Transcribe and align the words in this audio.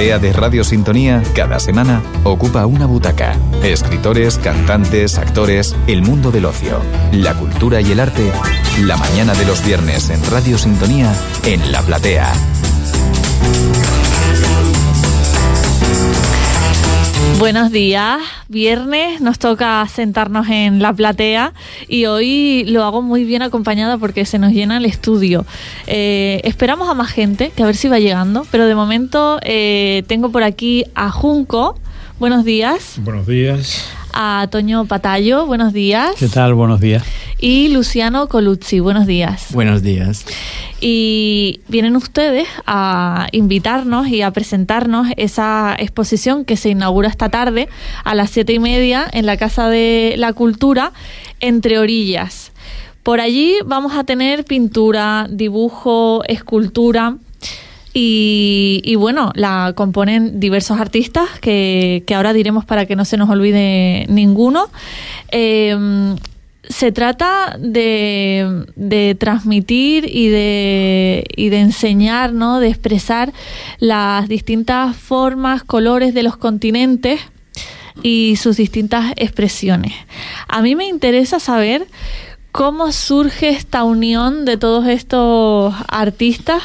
platea. 0.00 0.18
De 0.18 0.32
Radio 0.32 0.64
Sintonía, 0.64 1.22
cada 1.34 1.60
semana 1.60 2.02
ocupa 2.24 2.64
una 2.66 2.86
butaca. 2.86 3.36
Escritores, 3.62 4.38
cantantes, 4.38 5.18
actores, 5.18 5.76
el 5.86 6.02
mundo 6.02 6.30
del 6.30 6.46
ocio, 6.46 6.80
la 7.12 7.34
cultura 7.34 7.80
y 7.80 7.92
el 7.92 8.00
arte. 8.00 8.32
La 8.80 8.96
mañana 8.96 9.34
de 9.34 9.44
los 9.44 9.64
viernes 9.64 10.08
en 10.10 10.24
Radio 10.30 10.56
Sintonía, 10.56 11.12
en 11.44 11.70
la 11.70 11.82
platea. 11.82 12.32
Buenos 17.40 17.72
días, 17.72 18.20
viernes 18.48 19.22
nos 19.22 19.38
toca 19.38 19.88
sentarnos 19.88 20.46
en 20.50 20.82
la 20.82 20.92
platea 20.92 21.54
y 21.88 22.04
hoy 22.04 22.66
lo 22.66 22.84
hago 22.84 23.00
muy 23.00 23.24
bien 23.24 23.40
acompañada 23.40 23.96
porque 23.96 24.26
se 24.26 24.38
nos 24.38 24.52
llena 24.52 24.76
el 24.76 24.84
estudio. 24.84 25.46
Eh, 25.86 26.42
esperamos 26.44 26.90
a 26.90 26.94
más 26.94 27.08
gente, 27.08 27.50
que 27.56 27.62
a 27.62 27.66
ver 27.66 27.76
si 27.76 27.88
va 27.88 27.98
llegando, 27.98 28.46
pero 28.50 28.66
de 28.66 28.74
momento 28.74 29.40
eh, 29.42 30.02
tengo 30.06 30.30
por 30.30 30.42
aquí 30.42 30.84
a 30.94 31.10
Junco. 31.10 31.78
Buenos 32.18 32.44
días. 32.44 32.96
Buenos 32.98 33.26
días. 33.26 33.90
A 34.12 34.48
Toño 34.50 34.84
Patallo, 34.86 35.46
buenos 35.46 35.72
días. 35.72 36.16
¿Qué 36.18 36.28
tal? 36.28 36.54
Buenos 36.54 36.80
días. 36.80 37.04
Y 37.38 37.68
Luciano 37.68 38.28
Coluzzi, 38.28 38.80
buenos 38.80 39.06
días. 39.06 39.48
Buenos 39.52 39.82
días. 39.82 40.26
Y 40.80 41.60
vienen 41.68 41.96
ustedes 41.96 42.48
a 42.66 43.28
invitarnos 43.32 44.08
y 44.08 44.22
a 44.22 44.30
presentarnos 44.30 45.08
esa 45.16 45.74
exposición 45.78 46.44
que 46.44 46.56
se 46.56 46.70
inaugura 46.70 47.08
esta 47.08 47.28
tarde 47.28 47.68
a 48.04 48.14
las 48.14 48.30
siete 48.30 48.52
y 48.52 48.58
media 48.58 49.06
en 49.12 49.26
la 49.26 49.36
Casa 49.36 49.68
de 49.68 50.14
la 50.18 50.32
Cultura, 50.32 50.92
Entre 51.40 51.78
Orillas. 51.78 52.52
Por 53.02 53.20
allí 53.20 53.56
vamos 53.64 53.94
a 53.94 54.04
tener 54.04 54.44
pintura, 54.44 55.26
dibujo, 55.30 56.22
escultura. 56.26 57.16
Y, 57.92 58.94
bueno, 58.96 59.32
la 59.34 59.72
componen 59.74 60.38
diversos 60.38 60.78
artistas 60.78 61.28
que, 61.40 62.04
ahora 62.14 62.32
diremos 62.32 62.64
para 62.64 62.86
que 62.86 62.96
no 62.96 63.04
se 63.04 63.16
nos 63.16 63.28
olvide 63.28 64.06
ninguno. 64.08 64.68
Eh, 65.32 66.14
se 66.70 66.92
trata 66.92 67.56
de, 67.58 69.16
transmitir 69.18 70.08
y 70.08 70.28
de, 70.28 71.24
y 71.36 71.48
de 71.48 71.58
enseñar, 71.58 72.32
¿no? 72.32 72.60
de 72.60 72.68
expresar 72.68 73.32
las 73.80 74.28
distintas 74.28 74.96
formas, 74.96 75.64
colores 75.64 76.14
de 76.14 76.22
los 76.22 76.36
continentes 76.36 77.20
y 78.02 78.36
sus 78.36 78.56
distintas 78.56 79.12
expresiones. 79.16 79.92
A 80.46 80.62
mí 80.62 80.76
me 80.76 80.86
interesa 80.86 81.40
saber 81.40 81.86
cómo 82.52 82.92
surge 82.92 83.50
esta 83.50 83.82
unión 83.82 84.44
de 84.44 84.56
todos 84.56 84.86
estos 84.86 85.74
artistas 85.88 86.62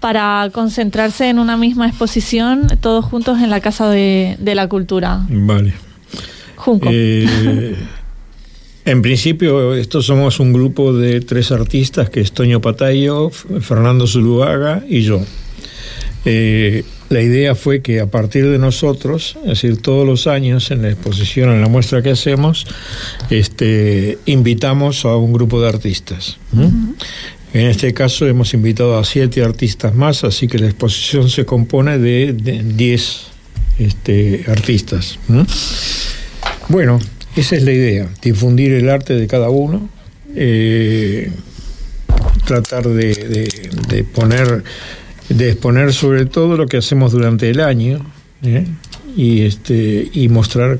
para 0.00 0.48
concentrarse 0.52 1.28
en 1.28 1.38
una 1.38 1.56
misma 1.56 1.88
exposición, 1.88 2.66
todos 2.80 3.04
juntos 3.04 3.40
en 3.40 3.50
la 3.50 3.60
Casa 3.60 3.88
de, 3.88 4.36
la 4.42 4.68
Cultura. 4.68 5.20
Vale. 5.28 5.74
Junco. 6.56 6.88
Eh, 6.90 7.76
en 8.84 9.02
principio, 9.02 9.74
estos 9.74 10.06
somos 10.06 10.40
un 10.40 10.52
grupo 10.52 10.92
de 10.92 11.20
tres 11.20 11.52
artistas, 11.52 12.10
que 12.10 12.20
es 12.20 12.32
Toño 12.32 12.60
Patayo, 12.60 13.30
Fernando 13.30 14.06
Zuluaga 14.06 14.82
y 14.88 15.02
yo. 15.02 15.20
Eh, 16.24 16.84
la 17.08 17.22
idea 17.22 17.54
fue 17.54 17.82
que 17.82 18.00
a 18.00 18.06
partir 18.06 18.48
de 18.48 18.58
nosotros, 18.58 19.36
es 19.42 19.48
decir, 19.48 19.82
todos 19.82 20.06
los 20.06 20.26
años 20.26 20.70
en 20.70 20.82
la 20.82 20.90
exposición, 20.90 21.50
en 21.50 21.60
la 21.60 21.68
muestra 21.68 22.02
que 22.02 22.10
hacemos, 22.10 22.66
este, 23.30 24.18
invitamos 24.26 25.04
a 25.04 25.16
un 25.16 25.32
grupo 25.32 25.60
de 25.60 25.68
artistas. 25.68 26.38
En 27.52 27.66
este 27.66 27.92
caso 27.92 28.26
hemos 28.26 28.54
invitado 28.54 28.96
a 28.96 29.04
siete 29.04 29.42
artistas 29.42 29.94
más, 29.94 30.22
así 30.22 30.46
que 30.46 30.58
la 30.58 30.66
exposición 30.66 31.28
se 31.28 31.44
compone 31.44 31.98
de, 31.98 32.32
diez 32.32 33.26
este, 33.78 34.44
artistas. 34.46 35.18
Bueno, 36.68 37.00
esa 37.34 37.56
es 37.56 37.64
la 37.64 37.72
idea, 37.72 38.08
difundir 38.22 38.72
el 38.72 38.88
arte 38.88 39.14
de 39.14 39.26
cada 39.26 39.50
uno, 39.50 39.88
eh, 40.36 41.30
tratar 42.44 42.88
de, 42.88 44.04
poner, 44.14 44.62
de 45.28 45.50
exponer 45.50 45.92
sobre 45.92 46.26
todo 46.26 46.56
lo 46.56 46.66
que 46.66 46.76
hacemos 46.76 47.10
durante 47.10 47.50
el 47.50 47.60
año 47.60 48.04
¿eh? 48.44 48.64
y, 49.16 49.42
este, 49.42 50.08
y 50.12 50.28
mostrar 50.28 50.78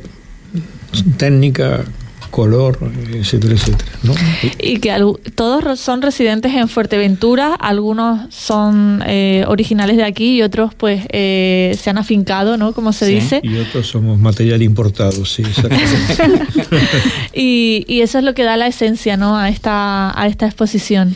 técnica, 1.17 1.85
color, 2.31 2.79
etcétera, 3.13 3.55
etcétera. 3.55 3.91
¿no? 4.03 4.15
Y 4.59 4.79
que 4.79 4.97
todos 5.35 5.81
son 5.81 6.03
residentes 6.03 6.55
en 6.55 6.69
Fuerteventura, 6.69 7.55
algunos 7.55 8.33
son 8.35 9.03
eh, 9.07 9.45
originales 9.49 9.97
de 9.97 10.05
aquí 10.05 10.37
y 10.37 10.43
otros 10.43 10.75
pues 10.75 11.05
eh, 11.11 11.77
se 11.81 11.91
han 11.91 11.99
afincado, 11.99 12.57
¿no? 12.57 12.73
Como 12.73 12.93
se 12.93 13.07
dice. 13.07 13.41
Y 13.43 13.57
otros 13.57 13.87
somos 13.87 14.19
material 14.19 14.63
importado, 14.63 15.25
sí, 15.25 15.43
y, 17.35 17.85
y 17.89 18.01
eso 18.01 18.19
es 18.19 18.25
lo 18.25 18.35
que 18.35 18.45
da 18.45 18.57
la 18.57 18.67
esencia, 18.67 19.17
¿no? 19.17 19.37
A 19.37 19.49
esta, 19.49 20.19
a 20.21 20.27
esta 20.27 20.47
exposición. 20.47 21.15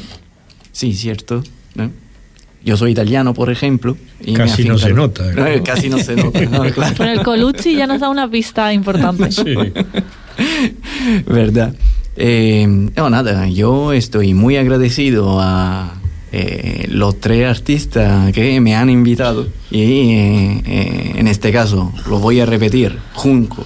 Sí, 0.73 0.93
cierto. 0.93 1.43
Yo 2.65 2.79
soy 2.79 2.93
italiano, 2.93 3.35
por 3.35 3.51
ejemplo. 3.51 3.97
casi 4.37 4.65
no 4.65 4.79
se 4.79 4.93
nota. 4.93 5.25
casi 5.63 5.89
no 5.89 5.99
se 5.99 6.17
nota. 6.17 6.41
claro. 6.73 6.95
Pero 6.97 7.11
el 7.11 7.23
Colucci 7.23 7.77
ya 7.77 7.87
nos 7.87 8.01
da 8.01 8.09
una 8.09 8.29
pista 8.29 8.73
importante. 8.73 9.31
Sí. 9.31 9.45
¿Verdad? 11.27 11.75
Eh, 12.17 12.67
no, 12.97 13.11
nada, 13.11 13.49
yo 13.49 13.93
estoy 13.93 14.35
muy 14.35 14.57
agradecido 14.57 15.41
a 15.41 15.95
eh, 16.33 16.87
los 16.89 17.19
tres 17.19 17.49
artistas 17.49 18.33
que 18.33 18.61
me 18.61 18.77
han 18.77 18.89
invitado 18.89 19.49
y 19.71 20.13
eh, 20.13 21.13
en 21.17 21.27
este 21.27 21.53
caso 21.53 21.93
lo 22.09 22.19
voy 22.21 22.41
a 22.41 22.47
repetir, 22.47 22.99
Junco, 23.15 23.65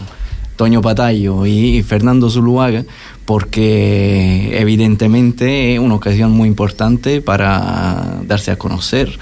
Toño 0.57 0.81
Patayo 0.81 1.45
y 1.47 1.83
Fernando 1.83 2.31
Zuluaga, 2.31 2.85
porque 3.27 4.59
evidentemente 4.59 5.75
es 5.75 5.81
una 5.81 5.97
ocasión 5.97 6.31
muy 6.33 6.49
importante 6.49 7.21
para 7.21 8.21
darse 8.27 8.51
a 8.51 8.57
conocer 8.57 9.19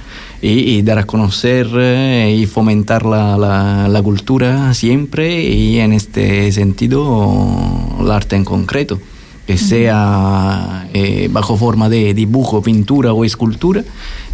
y, 0.48 0.82
dar 0.82 0.98
a 0.98 1.04
conocer 1.04 1.68
eh, 1.74 2.36
y 2.38 2.46
fomentar 2.46 3.04
la, 3.04 3.36
la, 3.88 4.02
cultura 4.02 4.74
siempre 4.74 5.42
y 5.42 5.80
en 5.80 5.92
este 5.92 6.52
sentido 6.52 7.96
el 8.00 8.10
arte 8.10 8.36
en 8.36 8.44
concreto, 8.44 9.00
que 9.46 9.58
sea 9.58 10.88
eh, 10.94 11.28
bajo 11.32 11.56
forma 11.56 11.88
de 11.88 12.14
dibujo, 12.14 12.62
pintura 12.62 13.12
o 13.12 13.24
escultura. 13.24 13.82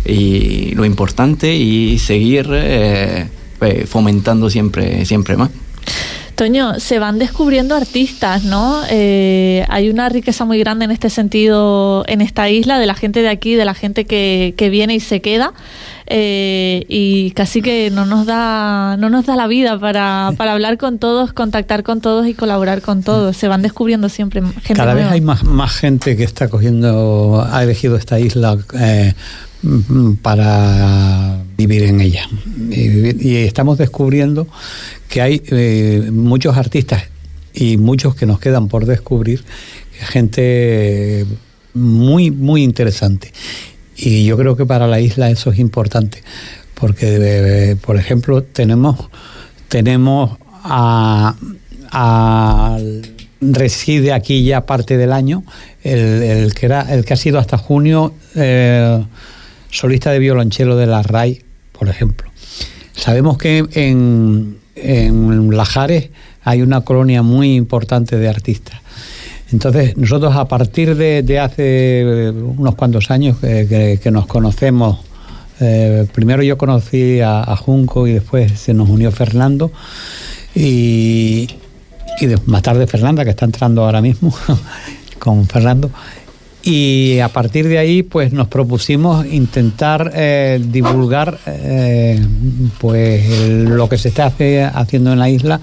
Y 0.04 0.74
lo 0.74 0.84
importante 0.84 1.54
y 1.54 1.98
seguir 1.98 2.48
eh, 2.52 3.28
fomentando 3.86 4.50
siempre, 4.50 5.06
siempre 5.06 5.36
más. 5.36 5.50
Toño, 6.34 6.80
se 6.80 6.98
van 6.98 7.18
descubriendo 7.18 7.74
artistas, 7.74 8.44
¿no? 8.44 8.82
hay 8.82 9.90
una 9.90 10.08
riqueza 10.08 10.44
muy 10.44 10.58
grande 10.58 10.84
en 10.84 10.90
este 10.90 11.10
sentido 11.10 12.04
en 12.08 12.20
esta 12.20 12.48
isla, 12.50 12.78
de 12.78 12.86
la 12.86 12.94
gente 12.94 13.22
de 13.22 13.28
aquí, 13.28 13.54
de 13.54 13.64
la 13.64 13.74
gente 13.74 14.04
que, 14.04 14.54
que 14.56 14.70
viene 14.70 14.94
y 14.94 15.00
se 15.00 15.20
queda. 15.20 15.52
Eh, 16.14 16.84
y 16.88 17.30
casi 17.30 17.62
que 17.62 17.90
no 17.90 18.04
nos 18.04 18.26
da 18.26 18.96
no 18.98 19.08
nos 19.08 19.24
da 19.24 19.36
la 19.36 19.46
vida 19.46 19.78
para, 19.78 20.32
para, 20.36 20.52
hablar 20.52 20.76
con 20.76 20.98
todos, 20.98 21.32
contactar 21.32 21.84
con 21.84 22.00
todos 22.00 22.26
y 22.26 22.34
colaborar 22.34 22.82
con 22.82 23.02
todos. 23.02 23.36
Se 23.36 23.48
van 23.48 23.62
descubriendo 23.62 24.08
siempre 24.08 24.42
gente 24.42 24.74
Cada 24.74 24.94
vez 24.94 25.06
hay 25.06 25.20
más, 25.20 25.44
más 25.44 25.72
gente 25.72 26.16
que 26.16 26.24
está 26.24 26.48
cogiendo, 26.48 27.46
ha 27.48 27.62
elegido 27.62 27.96
esta 27.96 28.18
isla 28.18 28.58
eh, 28.78 29.14
para 30.22 31.42
vivir 31.56 31.84
en 31.84 32.00
ella. 32.00 32.28
Y, 32.70 33.36
estamos 33.36 33.78
descubriendo 33.78 34.46
que 35.08 35.22
hay 35.22 35.42
eh, 35.46 36.10
muchos 36.12 36.56
artistas 36.56 37.04
y 37.54 37.76
muchos 37.76 38.14
que 38.14 38.26
nos 38.26 38.40
quedan 38.40 38.68
por 38.68 38.86
descubrir, 38.86 39.44
gente 40.00 41.26
muy, 41.74 42.30
muy 42.30 42.62
interesante. 42.62 43.32
Y 43.96 44.24
yo 44.24 44.36
creo 44.36 44.56
que 44.56 44.66
para 44.66 44.86
la 44.86 45.00
isla 45.00 45.30
eso 45.30 45.50
es 45.50 45.58
importante, 45.58 46.22
porque, 46.74 47.18
eh, 47.20 47.76
por 47.76 47.96
ejemplo, 47.96 48.42
tenemos, 48.42 48.96
tenemos 49.68 50.38
a, 50.64 51.36
reside 53.40 54.12
aquí 54.12 54.44
ya 54.44 54.66
parte 54.66 54.96
del 54.96 55.12
año, 55.12 55.44
el, 55.82 56.54
que, 56.54 56.66
era, 56.66 56.92
el 56.92 57.04
que 57.04 57.14
ha 57.14 57.16
sido 57.16 57.38
hasta 57.38 57.58
junio 57.58 58.14
eh, 58.34 59.04
solista 59.72 60.12
de 60.12 60.20
violonchelo 60.20 60.76
de 60.76 60.86
la 60.86 61.02
RAI, 61.02 61.42
por 61.72 61.88
ejemplo. 61.88 62.30
Sabemos 62.94 63.36
que 63.36 63.66
en, 63.72 64.58
en 64.76 65.56
Lajares 65.56 66.10
hay 66.44 66.62
una 66.62 66.82
colonia 66.82 67.22
muy 67.22 67.56
importante 67.56 68.16
de 68.16 68.28
artistas 68.28 68.82
entonces, 69.52 69.96
nosotros 69.98 70.34
a 70.34 70.46
partir 70.46 70.96
de, 70.96 71.38
hace 71.38 72.00
eh, 72.00 72.30
unos 72.30 72.74
cuantos 72.74 73.10
años 73.10 73.36
que, 73.38 74.10
nos 74.10 74.26
conocemos, 74.26 75.00
eh, 75.60 76.06
primero 76.12 76.42
yo 76.42 76.56
conocí 76.56 77.20
a, 77.20 77.54
Junco 77.56 78.06
y 78.06 78.12
después 78.12 78.58
se 78.58 78.72
nos 78.72 78.88
unió 78.88 79.12
Fernando 79.12 79.70
y, 80.54 81.48
más 82.46 82.62
tarde 82.62 82.86
Fernanda, 82.86 83.24
que 83.24 83.30
está 83.30 83.44
entrando 83.44 83.84
ahora 83.84 84.00
mismo 84.00 84.34
con 85.18 85.46
Fernando. 85.46 85.90
Y 86.62 87.18
a 87.18 87.28
partir 87.28 87.66
de 87.66 87.78
ahí 87.78 88.02
pues 88.02 88.32
nos 88.32 88.48
propusimos 88.48 89.26
intentar 89.26 90.12
eh, 90.14 90.60
divulgar 90.64 91.38
eh, 91.46 92.24
pues 92.78 93.48
lo 93.48 93.88
que 93.88 93.98
se 93.98 94.08
está 94.08 94.26
haciendo 94.26 95.12
en 95.12 95.18
la 95.18 95.28
isla 95.28 95.60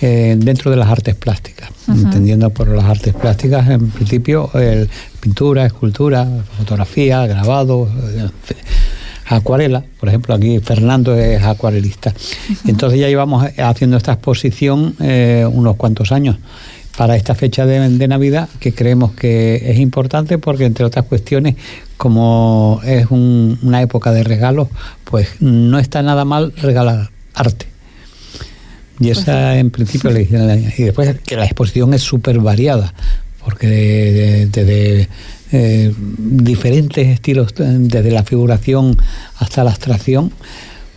eh, 0.00 0.34
dentro 0.36 0.70
de 0.70 0.76
las 0.76 0.88
artes 0.88 1.14
plásticas. 1.14 1.70
Entendiendo 1.88 2.50
por 2.50 2.68
las 2.68 2.84
artes 2.84 3.14
plásticas 3.14 3.68
en 3.68 3.90
principio 3.90 4.50
pintura 5.20 5.66
escultura 5.66 6.26
fotografía 6.58 7.26
grabado 7.26 7.88
acuarela. 9.26 9.84
Por 10.00 10.08
ejemplo 10.08 10.34
aquí 10.34 10.58
Fernando 10.60 11.16
es 11.16 11.42
acuarelista. 11.42 12.12
Entonces 12.66 12.98
ya 12.98 13.08
íbamos 13.08 13.46
haciendo 13.58 13.96
esta 13.96 14.12
exposición 14.12 14.96
unos 14.98 15.76
cuantos 15.76 16.10
años 16.10 16.36
para 16.96 17.16
esta 17.16 17.34
fecha 17.34 17.66
de, 17.66 18.08
Navidad 18.08 18.48
que 18.60 18.74
creemos 18.74 19.12
que 19.12 19.70
es 19.70 19.78
importante 19.78 20.38
porque 20.38 20.64
entre 20.64 20.84
otras 20.84 21.06
cuestiones 21.06 21.56
como 21.96 22.80
es 22.84 23.06
una 23.10 23.80
época 23.80 24.12
de 24.12 24.24
regalos 24.24 24.68
pues 25.04 25.28
no 25.40 25.78
está 25.78 26.02
nada 26.02 26.24
mal 26.24 26.52
regalar 26.56 27.10
arte. 27.34 27.66
Y 29.00 29.06
pues 29.06 29.18
esa 29.18 29.58
en 29.58 29.70
principio 29.70 30.10
y 30.10 30.24
después 30.26 31.16
que 31.24 31.36
la 31.36 31.44
exposición 31.44 31.94
es 31.94 32.02
súper 32.02 32.38
variada 32.38 32.92
porque 33.44 34.48
desde 34.50 35.08
eh, 35.50 35.92
diferentes 35.98 37.08
estilos 37.08 37.54
desde 37.56 38.10
la 38.10 38.22
figuración 38.22 38.96
hasta 39.38 39.64
la 39.64 39.70
abstracción 39.70 40.32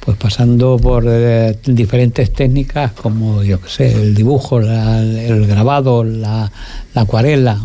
pues 0.05 0.17
pasando 0.17 0.77
por 0.77 1.03
eh, 1.07 1.57
diferentes 1.65 2.31
técnicas 2.31 2.91
como, 2.91 3.43
yo 3.43 3.59
qué 3.59 3.69
sé, 3.69 3.91
el 3.91 4.13
dibujo, 4.13 4.59
el 4.59 5.47
grabado, 5.47 6.03
la, 6.03 6.51
acuarela, 6.93 7.59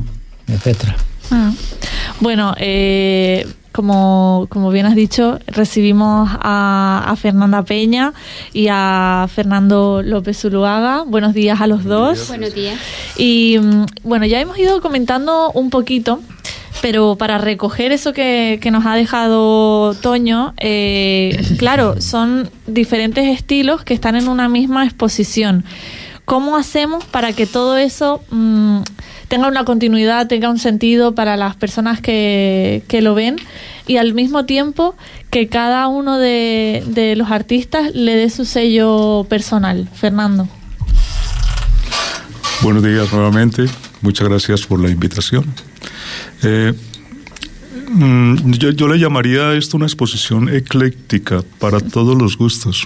etcétera. 0.49 0.97
Ah. 1.31 1.53
Bueno, 2.21 2.55
eh, 2.59 3.47
como, 3.73 4.47
como, 4.49 4.71
bien 4.71 4.87
has 4.87 4.95
dicho, 4.95 5.39
recibimos 5.47 6.31
a, 6.33 7.05
a, 7.07 7.17
Fernanda 7.17 7.63
Peña 7.63 8.15
y 8.55 8.69
a 8.71 9.29
Fernando 9.33 10.03
López 10.03 10.39
Zuluaga. 10.41 11.05
Buenos 11.07 11.35
días 11.35 11.61
a 11.61 11.67
los 11.67 11.85
dos. 11.85 12.29
Buenos 12.29 12.55
días. 12.55 12.79
Y 13.17 13.59
mm, 13.61 13.85
bueno, 14.03 14.25
ya 14.25 14.41
hemos 14.41 14.59
ido 14.59 14.81
comentando 14.81 15.53
un 15.53 15.69
poquito 15.71 16.21
pero 16.81 17.17
para 17.17 17.38
recoger 17.38 17.93
eso 17.93 18.12
que, 18.12 18.59
nos 18.71 18.87
ha 18.87 18.94
dejado 18.94 19.94
Toño, 19.94 20.55
eh, 20.59 21.38
claro, 21.59 22.00
son 22.00 22.50
diferentes 22.67 23.27
estilos 23.27 23.85
que 23.85 23.94
están 23.94 24.17
en 24.17 24.29
una 24.29 24.49
misma 24.49 24.85
exposición. 24.85 25.65
¿Cómo 26.25 26.56
hacemos 26.56 27.05
para 27.05 27.32
que 27.32 27.47
todo 27.47 27.77
eso 27.77 28.23
mm, 28.31 28.82
tenga 29.29 29.49
una 29.49 29.65
continuidad, 29.65 30.29
tenga 30.29 30.49
un 30.49 30.59
sentido 30.59 31.15
para 31.15 31.37
las 31.37 31.56
personas 31.56 32.00
que, 32.00 32.83
lo 33.03 33.15
ven 33.15 33.37
y 33.87 33.97
al 33.97 34.15
mismo 34.15 34.44
tiempo 34.44 34.94
que 35.31 35.49
cada 35.49 35.88
uno 35.88 36.19
de, 36.19 36.85
de 36.87 37.17
los 37.17 37.31
artistas 37.31 37.94
le 37.94 38.15
dé 38.15 38.31
su 38.31 38.44
sello 38.44 39.26
personal? 39.29 39.88
Fernando. 39.93 40.49
Buenos 42.62 42.83
días 42.83 43.12
nuevamente. 43.12 43.65
Muchas 44.03 44.29
gracias 44.29 44.67
por 44.67 44.81
la 44.81 44.91
invitación. 44.91 45.44
Eh, 46.43 46.73
mm, 47.89 48.53
yo, 48.53 48.89
le 48.89 48.99
llamaría 48.99 49.55
esto 49.55 49.77
una 49.77 49.87
exposición 49.87 50.49
ecléctica 50.49 51.43
para 51.59 51.81
todos 51.81 52.17
los 52.17 52.37
gustos. 52.37 52.85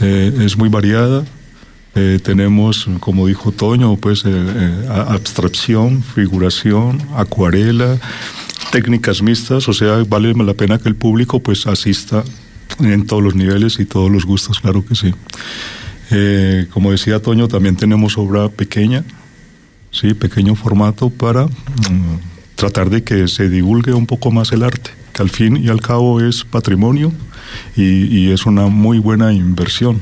Eh, 0.00 0.32
es 0.40 0.56
muy 0.56 0.68
variada. 0.68 1.24
Eh, 1.94 2.20
tenemos, 2.22 2.88
como 3.00 3.26
dijo 3.26 3.50
Toño, 3.50 3.96
pues 3.96 4.24
abstracción, 4.88 6.02
figuración, 6.02 7.02
acuarela, 7.16 7.98
técnicas 8.70 9.22
mixtas. 9.22 9.68
O 9.68 9.72
sea, 9.72 10.04
vale 10.08 10.32
la 10.34 10.54
pena 10.54 10.78
que 10.78 10.88
el 10.88 10.94
público 10.94 11.40
pues 11.40 11.66
asista 11.66 12.24
en 12.78 13.06
todos 13.06 13.22
los 13.22 13.34
niveles 13.34 13.78
y 13.80 13.84
todos 13.84 14.10
los 14.10 14.24
gustos, 14.24 14.60
claro 14.60 14.84
que 14.86 14.94
sí. 14.94 15.12
como 16.70 16.92
decía 16.92 17.20
Toño, 17.20 17.48
también 17.48 17.76
tenemos 17.76 18.16
obra 18.16 18.48
pequeña, 18.48 19.04
sí, 19.90 20.14
pequeño 20.14 20.54
formato 20.54 21.10
para 21.10 21.46
mm, 21.46 22.18
tratar 22.54 22.90
de 22.90 23.02
que 23.02 23.28
se 23.28 23.48
divulgue 23.48 23.92
un 23.92 24.06
poco 24.06 24.30
más 24.30 24.52
el 24.52 24.62
arte, 24.62 24.90
que 25.12 25.22
al 25.22 25.30
fin 25.30 25.56
y 25.56 25.68
al 25.68 25.80
cabo 25.80 26.20
es 26.20 26.44
patrimonio 26.44 27.12
y 27.76 28.30
es 28.30 28.46
una 28.46 28.66
muy 28.66 28.98
buena 28.98 29.32
inversión 29.32 30.00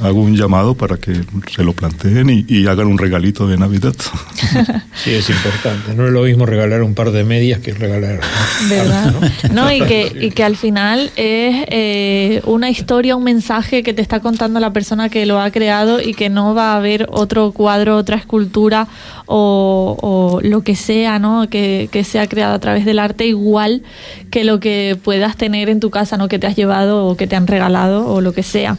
hago 0.00 0.20
un 0.20 0.36
llamado 0.36 0.74
para 0.74 0.96
que 0.96 1.20
se 1.54 1.62
lo 1.64 1.72
planteen 1.72 2.44
y, 2.48 2.66
hagan 2.66 2.86
un 2.86 2.98
regalito 2.98 3.46
de 3.46 3.56
Navidad. 3.56 3.94
Sí, 5.02 5.12
es 5.12 5.30
importante. 5.30 5.94
No 5.94 6.06
es 6.06 6.12
lo 6.12 6.24
mismo 6.24 6.44
regalar 6.44 6.82
un 6.82 6.94
par 6.94 7.10
de 7.10 7.24
medias 7.24 7.60
que 7.60 7.72
regalar. 7.72 8.20
¿Verdad? 8.68 9.14
¿no? 9.52 9.72
y, 9.72 9.80
que, 9.80 10.12
y 10.20 10.30
que 10.30 10.44
al 10.44 10.56
final 10.56 11.10
es 11.16 11.64
eh, 11.68 12.42
una 12.44 12.68
historia, 12.68 13.16
un 13.16 13.24
mensaje 13.24 13.82
que 13.82 13.94
te 13.94 14.02
está 14.02 14.20
contando 14.20 14.60
la 14.60 14.74
persona 14.74 15.08
que 15.08 15.24
lo 15.24 15.40
ha 15.40 15.50
creado 15.50 16.02
y 16.02 16.12
que 16.12 16.28
no 16.28 16.54
va 16.54 16.72
a 16.72 16.76
haber 16.76 17.06
otro 17.10 17.52
cuadro, 17.52 17.96
otra 17.96 18.16
escultura 18.16 18.88
o, 19.24 20.40
lo 20.42 20.62
que 20.62 20.76
sea, 20.76 21.18
¿no? 21.18 21.48
Que, 21.48 21.88
que 21.90 22.04
sea 22.04 22.28
creado 22.28 22.54
a 22.54 22.58
través 22.58 22.84
del 22.84 22.98
arte 22.98 23.26
igual 23.26 23.82
que 24.30 24.44
lo 24.44 24.60
que 24.60 24.98
puedas 25.02 25.36
tener 25.36 25.70
en 25.70 25.80
tu 25.80 25.90
casa, 25.90 26.16
¿no? 26.18 26.28
Que 26.28 26.38
te 26.38 26.46
has 26.46 26.56
llevado 26.56 27.06
o 27.06 27.16
que 27.16 27.26
te 27.26 27.36
han 27.36 27.46
regalado 27.46 28.06
o 28.06 28.20
lo 28.20 28.32
que 28.32 28.42
sea. 28.42 28.76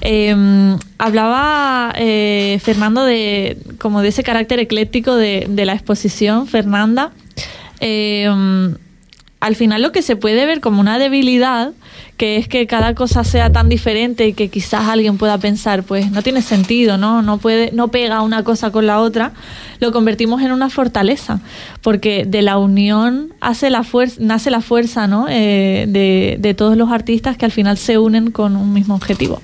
Eh, 0.00 0.34
hablaba 0.98 1.92
eh, 1.96 2.58
Fernando 2.62 3.04
de 3.04 3.56
como 3.78 4.02
de 4.02 4.08
ese 4.08 4.22
carácter 4.22 4.58
ecléctico 4.60 5.16
de, 5.16 5.46
la 5.64 5.72
exposición, 5.72 6.46
Fernanda. 6.46 7.12
Eh, 7.80 8.28
al 9.40 9.56
final 9.56 9.80
lo 9.80 9.90
que 9.90 10.02
se 10.02 10.16
puede 10.16 10.44
ver 10.44 10.60
como 10.60 10.80
una 10.80 10.98
debilidad, 10.98 11.72
que 12.18 12.36
es 12.36 12.46
que 12.46 12.66
cada 12.66 12.94
cosa 12.94 13.24
sea 13.24 13.50
tan 13.50 13.70
diferente 13.70 14.28
y 14.28 14.34
que 14.34 14.48
quizás 14.48 14.86
alguien 14.86 15.16
pueda 15.16 15.38
pensar, 15.38 15.82
pues 15.82 16.10
no 16.10 16.22
tiene 16.22 16.42
sentido, 16.42 16.98
¿no? 16.98 17.22
No 17.22 17.38
puede, 17.38 17.72
no 17.72 17.88
pega 17.88 18.20
una 18.20 18.44
cosa 18.44 18.70
con 18.70 18.86
la 18.86 19.00
otra, 19.00 19.32
lo 19.80 19.92
convertimos 19.92 20.42
en 20.42 20.52
una 20.52 20.68
fortaleza, 20.68 21.40
porque 21.80 22.26
de 22.26 22.42
la 22.42 22.58
unión 22.58 23.32
hace 23.40 23.70
la 23.70 23.82
fuerza, 23.82 24.16
nace 24.20 24.50
la 24.50 24.60
fuerza, 24.60 25.06
¿no? 25.06 25.26
Eh, 25.30 25.86
de 26.38 26.54
todos 26.54 26.76
los 26.76 26.90
artistas 26.90 27.38
que 27.38 27.46
al 27.46 27.52
final 27.52 27.78
se 27.78 27.96
unen 27.96 28.30
con 28.32 28.56
un 28.56 28.74
mismo 28.74 28.94
objetivo. 28.94 29.40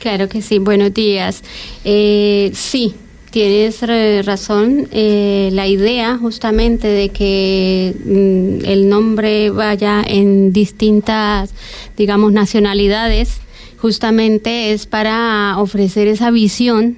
Claro 0.00 0.30
que 0.30 0.40
sí, 0.40 0.58
buenos 0.58 0.94
días. 0.94 1.42
Eh, 1.84 2.52
sí, 2.54 2.94
tienes 3.30 3.82
razón. 4.24 4.88
Eh, 4.92 5.50
la 5.52 5.66
idea 5.66 6.16
justamente 6.16 6.88
de 6.88 7.10
que 7.10 7.94
mm, 8.02 8.64
el 8.64 8.88
nombre 8.88 9.50
vaya 9.50 10.02
en 10.06 10.54
distintas, 10.54 11.52
digamos, 11.98 12.32
nacionalidades, 12.32 13.40
justamente 13.76 14.72
es 14.72 14.86
para 14.86 15.56
ofrecer 15.58 16.08
esa 16.08 16.30
visión 16.30 16.96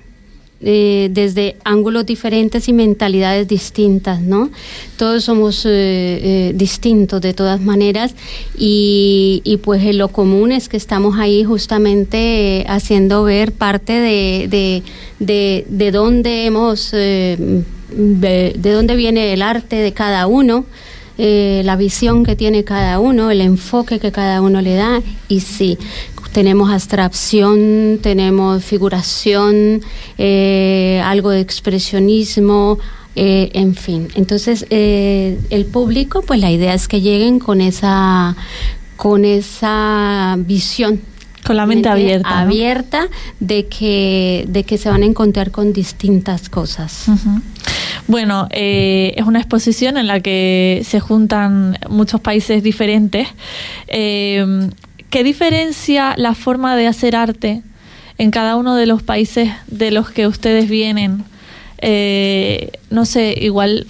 eh, 0.64 1.09
desde 1.11 1.57
ángulos 1.64 2.07
diferentes 2.07 2.69
y 2.69 2.73
mentalidades 2.73 3.49
distintas, 3.49 4.21
¿no? 4.21 4.50
Todos 4.97 5.25
somos 5.25 5.66
eh, 5.66 5.71
eh, 5.71 6.52
distintos 6.54 7.21
de 7.21 7.35
todas 7.35 7.61
maneras 7.61 8.14
y, 8.57 9.42
y, 9.45 9.57
pues 9.57 9.83
lo 9.95 10.09
común 10.09 10.52
es 10.52 10.69
que 10.69 10.76
estamos 10.76 11.19
ahí 11.19 11.42
justamente 11.42 12.64
haciendo 12.69 13.25
ver 13.25 13.52
parte 13.52 13.92
de, 13.95 14.47
de, 14.49 14.83
de, 15.19 15.66
de 15.69 15.90
dónde 15.90 16.47
hemos, 16.47 16.92
de, 16.92 17.64
de 17.90 18.73
dónde 18.73 18.95
viene 18.95 19.33
el 19.33 19.42
arte 19.42 19.76
de 19.76 19.92
cada 19.92 20.26
uno. 20.26 20.64
La 21.19 21.76
visión 21.76 22.25
que 22.25 22.37
tiene 22.37 22.64
cada 22.64 22.99
uno, 22.99 23.31
el 23.31 23.40
enfoque 23.40 23.99
que 23.99 24.12
cada 24.12 24.40
uno 24.40 24.61
le 24.61 24.75
da. 24.75 25.00
Y 25.28 25.40
sí, 25.40 25.78
tenemos 26.33 26.71
abstracción, 26.71 27.99
tenemos 28.02 28.64
figuración, 28.64 29.83
eh, 30.19 31.00
algo 31.04 31.31
de 31.31 31.40
expresionismo, 31.40 32.78
eh, 33.14 33.50
en 33.52 33.75
fin. 33.75 34.09
Entonces, 34.14 34.66
eh, 34.71 35.38
el 35.50 35.66
público, 35.66 36.23
pues 36.23 36.40
la 36.40 36.50
idea 36.50 36.75
es 36.75 36.88
que 36.88 37.00
lleguen 37.00 37.38
con 37.38 37.61
esa, 37.61 38.35
con 38.97 39.25
esa 39.25 40.37
visión 40.38 41.00
con 41.45 41.57
la 41.57 41.66
mente, 41.66 41.88
abierta 41.88 42.40
abierta 42.40 43.09
de 43.40 43.66
que 43.66 44.45
de 44.49 44.62
que 44.62 44.78
se 44.78 44.88
van 44.88 45.02
a 45.02 45.07
encontrar 45.07 45.50
con 45.50 45.73
distintas 45.73 46.49
cosas 46.49 47.07
bueno 48.12 48.47
es 48.50 49.25
una 49.25 49.40
exposición 49.40 49.97
en 49.97 50.07
la 50.07 50.21
que 50.21 50.83
se 50.85 51.00
juntan 51.00 51.78
muchos 51.88 52.21
países 52.21 52.62
diferentes 52.62 53.26
¿Qué 55.12 55.25
diferencia 55.25 56.14
la 56.16 56.35
forma 56.35 56.75
de 56.75 56.87
hacer 56.87 57.16
arte 57.16 57.61
en 58.16 58.31
cada 58.31 58.57
uno 58.57 58.76
de 58.76 58.87
los 58.87 59.02
países 59.02 59.50
de 59.66 59.90
los 59.90 60.09
que 60.09 60.26
ustedes 60.26 60.71
vienen? 60.71 61.25
Eh, 61.83 62.71
no 62.88 63.04
sé, 63.04 63.35
igual 63.37 63.87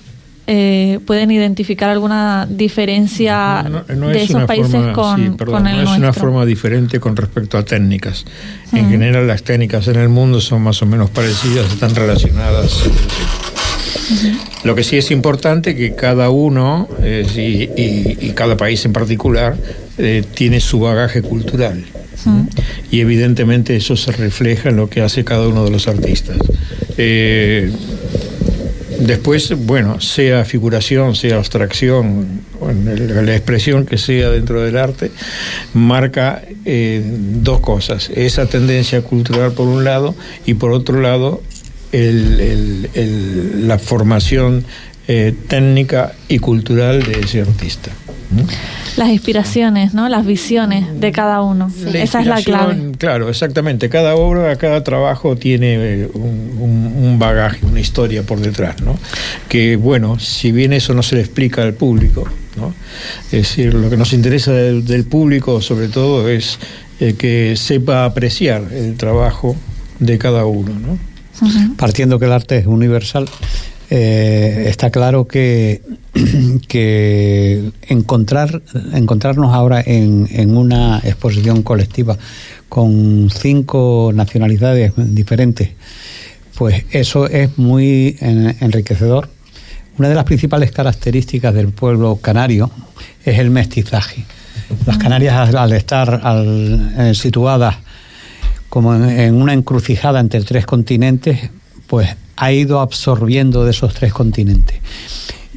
eh, 0.48 0.98
pueden 1.06 1.30
identificar 1.30 1.90
alguna 1.90 2.48
diferencia 2.50 3.64
de 3.86 4.20
esos 4.20 4.42
países 4.46 4.88
con, 4.96 5.36
con, 5.36 5.68
el 5.68 5.84
no 5.84 5.92
es 5.92 5.98
una 5.98 6.12
forma 6.12 6.44
diferente 6.44 6.98
con 6.98 7.14
respecto 7.14 7.56
a 7.56 7.64
técnicas. 7.64 8.24
En 8.72 8.90
general 8.90 9.28
las 9.28 9.44
técnicas 9.44 9.86
en 9.86 10.00
el 10.00 10.08
mundo 10.08 10.40
son 10.40 10.62
más 10.62 10.82
o 10.82 10.86
menos 10.86 11.08
parecidas, 11.10 11.72
están 11.72 11.94
relacionadas. 11.94 12.82
Lo 14.64 14.74
que 14.74 14.84
sí 14.84 14.96
es 14.96 15.10
importante 15.10 15.74
que 15.74 15.94
cada 15.94 16.30
uno 16.30 16.88
eh, 17.02 17.26
y, 18.18 18.30
cada 18.30 18.56
país 18.56 18.84
en 18.84 18.92
particular 18.92 19.56
eh, 19.98 20.22
tiene 20.34 20.60
su 20.60 20.80
bagaje 20.80 21.22
cultural. 21.22 21.84
Y 22.90 23.00
evidentemente 23.00 23.74
eso 23.74 23.96
se 23.96 24.12
refleja 24.12 24.68
en 24.68 24.76
lo 24.76 24.88
que 24.88 25.00
hace 25.00 25.24
cada 25.24 25.48
uno 25.48 25.64
de 25.64 25.70
los 25.72 25.88
artistas. 25.88 26.36
Eh, 26.96 27.72
después, 29.00 29.52
bueno, 29.66 30.00
sea 30.00 30.44
figuración, 30.44 31.16
sea 31.16 31.36
abstracción, 31.36 32.42
la 32.60 33.34
expresión 33.34 33.86
que 33.86 33.98
sea 33.98 34.30
dentro 34.30 34.62
del 34.62 34.76
arte, 34.76 35.10
marca 35.74 36.42
dos 37.42 37.58
cosas. 37.58 38.10
Esa 38.14 38.46
tendencia 38.46 39.02
cultural 39.02 39.52
por 39.52 39.66
un 39.66 39.82
lado 39.82 40.14
y 40.46 40.54
por 40.54 40.70
otro 40.70 41.00
lado 41.00 41.42
el, 41.92 43.68
la 43.68 43.78
formación 43.78 44.64
eh, 45.08 45.34
técnica 45.48 46.12
y 46.28 46.38
cultural 46.38 47.02
de 47.02 47.20
ese 47.20 47.40
artista. 47.40 47.90
Las 48.96 49.08
inspiraciones, 49.08 49.94
¿no? 49.94 50.08
Las 50.08 50.26
visiones 50.26 51.00
de 51.00 51.12
cada 51.12 51.42
uno. 51.42 51.70
Esa 51.92 52.20
es 52.20 52.26
la 52.26 52.42
clave. 52.42 52.92
Claro, 52.98 53.28
exactamente. 53.28 53.88
Cada 53.88 54.14
obra, 54.14 54.56
cada 54.56 54.84
trabajo 54.84 55.36
tiene 55.36 55.74
eh, 55.74 56.08
un, 56.14 57.16
bagaje, 57.18 57.64
una 57.66 57.80
historia 57.80 58.22
por 58.22 58.40
detrás, 58.40 58.80
¿no? 58.80 58.98
Que, 59.48 59.76
bueno, 59.76 60.18
si 60.18 60.52
bien 60.52 60.72
eso 60.72 60.94
no 60.94 61.02
se 61.02 61.16
le 61.16 61.20
explica 61.20 61.62
al 61.62 61.74
público, 61.74 62.28
¿no? 62.56 62.74
Es 63.26 63.30
decir, 63.30 63.74
lo 63.74 63.90
que 63.90 63.96
nos 63.96 64.12
interesa 64.12 64.52
del, 64.52 65.04
público, 65.04 65.60
sobre 65.60 65.88
todo, 65.88 66.28
es 66.28 66.58
eh, 67.00 67.14
que 67.14 67.54
sepa 67.56 68.04
apreciar 68.04 68.62
el 68.72 68.96
trabajo 68.96 69.56
de 69.98 70.18
cada 70.18 70.46
uno, 70.46 70.72
¿no? 70.78 71.11
Partiendo 71.76 72.18
que 72.18 72.26
el 72.26 72.32
arte 72.32 72.58
es 72.58 72.66
universal, 72.66 73.28
eh, 73.94 74.64
está 74.68 74.90
claro 74.90 75.26
que, 75.26 75.82
que 76.68 77.72
encontrar, 77.88 78.62
encontrarnos 78.94 79.52
ahora 79.52 79.82
en, 79.84 80.56
una 80.56 80.98
exposición 81.04 81.62
colectiva 81.62 82.16
con 82.70 83.28
cinco 83.30 84.10
nacionalidades 84.14 84.92
diferentes, 84.96 85.72
pues 86.56 86.86
eso 86.90 87.26
es 87.26 87.58
muy 87.58 88.16
enriquecedor. 88.20 89.28
Una 89.98 90.08
de 90.08 90.14
las 90.14 90.24
principales 90.24 90.72
características 90.72 91.52
del 91.52 91.68
pueblo 91.68 92.16
canario 92.16 92.70
es 93.26 93.38
el 93.38 93.50
mestizaje. 93.50 94.24
Las 94.86 94.96
Canarias, 94.96 95.54
al 95.54 95.72
estar 95.74 96.22
eh, 96.98 97.12
situadas 97.14 97.76
como 98.72 98.94
en, 98.94 99.34
una 99.34 99.52
encrucijada 99.52 100.18
entre 100.18 100.40
tres 100.40 100.64
continentes, 100.64 101.50
pues 101.86 102.08
ha 102.36 102.52
ido 102.52 102.80
absorbiendo 102.80 103.66
de 103.66 103.72
esos 103.72 103.92
tres 103.92 104.14
continentes. 104.14 104.80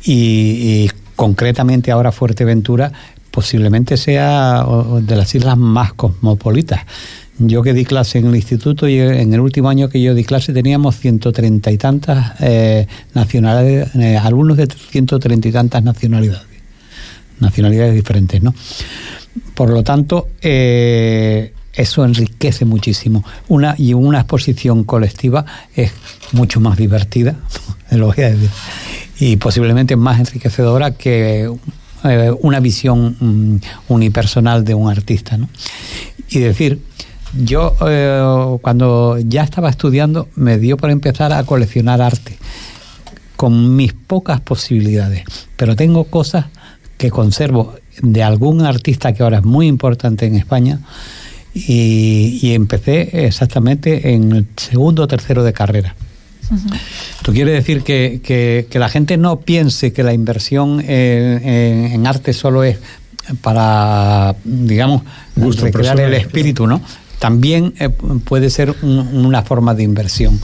Y, 0.04 0.92
concretamente 1.16 1.94
ahora 1.94 2.12
Fuerteventura 2.12 2.92
posiblemente 3.32 3.96
sea 3.96 4.66
de 5.00 5.16
las 5.16 5.34
islas 5.34 5.58
más 5.58 5.94
cosmopolitas. 5.94 6.82
Yo 7.40 7.64
que 7.64 7.72
di 7.72 7.86
clase 7.86 8.18
en 8.18 8.26
el 8.26 8.36
instituto 8.36 8.86
y 8.86 9.00
en 9.00 9.34
el 9.34 9.40
último 9.40 9.70
año 9.70 9.88
que 9.88 10.02
yo 10.02 10.14
di 10.14 10.26
clase 10.26 10.52
teníamos 10.52 10.98
ciento 10.98 11.32
treinta 11.32 11.72
y 11.72 11.78
tantas 11.78 12.34
eh, 12.42 12.86
nacionalidades, 13.14 13.96
eh, 13.96 14.20
de 14.56 14.68
ciento 14.92 15.20
treinta 15.20 15.48
y 15.48 15.54
tantas 15.54 15.82
nacionalidades, 15.86 16.48
nacionalidades 17.40 17.96
diferentes, 17.96 18.44
¿no? 18.44 18.54
Por 19.54 19.70
lo 19.70 19.84
tanto, 19.84 20.28
eh, 20.42 21.54
eso 21.76 22.06
enriquece 22.06 22.66
muchísimo. 22.66 23.24
Una, 23.48 23.76
y 23.78 23.94
una 23.94 24.20
exposición 24.20 24.84
colectiva 24.84 25.46
es 25.76 25.92
mucho 26.32 26.60
más 26.60 26.78
divertida, 26.78 27.36
lo 27.92 28.08
voy 28.08 28.24
a 28.24 28.32
decir, 28.32 28.50
y 29.20 29.38
posiblemente 29.38 29.96
más 29.96 30.20
enriquecedora 30.20 30.92
que 30.92 31.50
eh, 32.04 32.32
una 32.42 32.60
visión 32.60 33.16
mm, 33.20 33.62
unipersonal 33.90 34.64
de 34.64 34.76
un 34.76 34.90
artista. 34.90 35.38
¿no? 35.38 35.50
Y 36.30 36.40
decir, 36.40 36.82
yo 37.44 37.76
eh, 37.88 38.58
cuando 38.62 39.18
ya 39.20 39.44
estaba 39.44 39.70
estudiando 39.70 40.30
me 40.36 40.58
dio 40.58 40.78
por 40.78 40.90
empezar 40.90 41.34
a 41.34 41.44
coleccionar 41.44 42.02
arte 42.02 42.38
con 43.36 43.76
mis 43.76 43.94
pocas 43.94 44.40
posibilidades, 44.42 45.24
pero 45.58 45.76
tengo 45.76 46.06
cosas 46.06 46.46
que 46.98 47.12
conservo 47.12 47.74
de 48.02 48.24
algún 48.24 48.62
artista 48.66 49.14
que 49.14 49.24
ahora 49.24 49.40
es 49.40 49.44
muy 49.44 49.68
importante 49.68 50.26
en 50.26 50.36
España, 50.36 50.80
y, 51.56 52.52
empecé 52.54 53.26
exactamente 53.26 54.14
en 54.14 54.32
el 54.34 54.48
segundo 54.58 55.04
o 55.04 55.08
tercero 55.08 55.44
de 55.44 55.54
carrera. 55.54 55.96
¿Tú 57.24 57.34
quieres 57.34 57.56
decir 57.56 57.82
que, 57.82 58.22
que, 58.22 58.78
la 58.78 58.90
gente 58.90 59.18
no 59.18 59.40
piense 59.40 59.94
que 59.94 60.04
la 60.04 60.14
inversión 60.14 60.84
en, 60.86 62.06
arte 62.06 62.34
solo 62.34 62.64
es 62.64 62.78
para, 63.42 64.36
digamos, 64.44 65.04
recrear 65.36 66.00
el 66.02 66.14
espíritu, 66.14 66.68
¿no? 66.68 66.82
También 67.20 67.74
eh, 67.80 67.90
puede 67.90 68.50
ser 68.50 68.76
una 68.84 69.42
forma 69.42 69.74
de 69.74 69.84
inversión. 69.84 70.40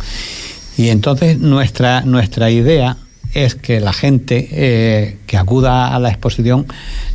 Y 0.77 0.89
entonces 0.89 1.37
nuestra, 1.37 2.01
nuestra 2.01 2.49
idea 2.49 2.97
es 3.33 3.55
que 3.55 3.79
la 3.81 3.93
gente 3.93 4.47
eh, 4.51 5.17
que 5.27 5.37
acuda 5.37 5.93
a 5.93 5.99
la 5.99 6.09
exposición 6.09 6.65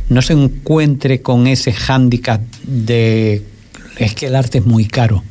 no 0.09 0.21
se 0.21 0.33
encuentre 0.33 1.21
con 1.21 1.47
ese 1.47 1.73
hándicap 1.73 2.41
de 2.63 3.43
es 3.97 4.15
que 4.15 4.27
el 4.27 4.35
arte 4.35 4.59
es 4.59 4.65
muy 4.65 4.85
caro. 4.85 5.23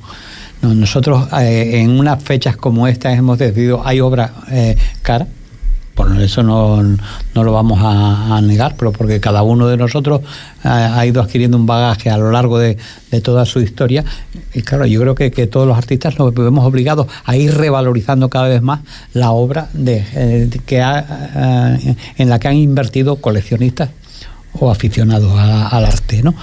nosotros 0.62 1.28
eh, 1.40 1.80
en 1.80 1.98
unas 1.98 2.22
fechas 2.22 2.56
como 2.56 2.88
estas 2.88 3.16
hemos 3.18 3.38
decidido, 3.38 3.82
hay 3.84 4.00
obra 4.00 4.32
eh, 4.50 4.76
cara, 5.02 5.26
por 5.96 6.20
eso 6.20 6.42
no, 6.42 6.82
lo 7.34 7.52
vamos 7.52 7.80
a, 7.82 8.38
negar, 8.42 8.74
pero 8.76 8.92
porque 8.92 9.18
cada 9.18 9.42
uno 9.42 9.66
de 9.66 9.78
nosotros 9.78 10.20
ha, 10.62 11.06
ido 11.06 11.22
adquiriendo 11.22 11.56
un 11.56 11.64
bagaje 11.64 12.10
a 12.10 12.18
lo 12.18 12.30
largo 12.30 12.58
de, 12.58 12.76
toda 13.22 13.46
su 13.46 13.60
historia. 13.60 14.04
Y 14.52 14.60
claro, 14.60 14.84
yo 14.84 15.00
creo 15.00 15.14
que, 15.14 15.46
todos 15.46 15.66
los 15.66 15.78
artistas 15.78 16.18
nos 16.18 16.34
vemos 16.34 16.66
obligados 16.66 17.06
a 17.24 17.34
ir 17.36 17.54
revalorizando 17.54 18.28
cada 18.28 18.48
vez 18.48 18.60
más 18.60 18.80
la 19.14 19.30
obra 19.30 19.70
de, 19.72 20.04
eh, 20.12 20.50
que 20.66 20.80
en 20.80 22.28
la 22.28 22.38
que 22.38 22.48
han 22.48 22.56
invertido 22.56 23.16
coleccionistas 23.16 23.88
o 24.52 24.70
aficionados 24.70 25.32
al 25.38 25.84
arte, 25.86 26.22
¿no? 26.22 26.34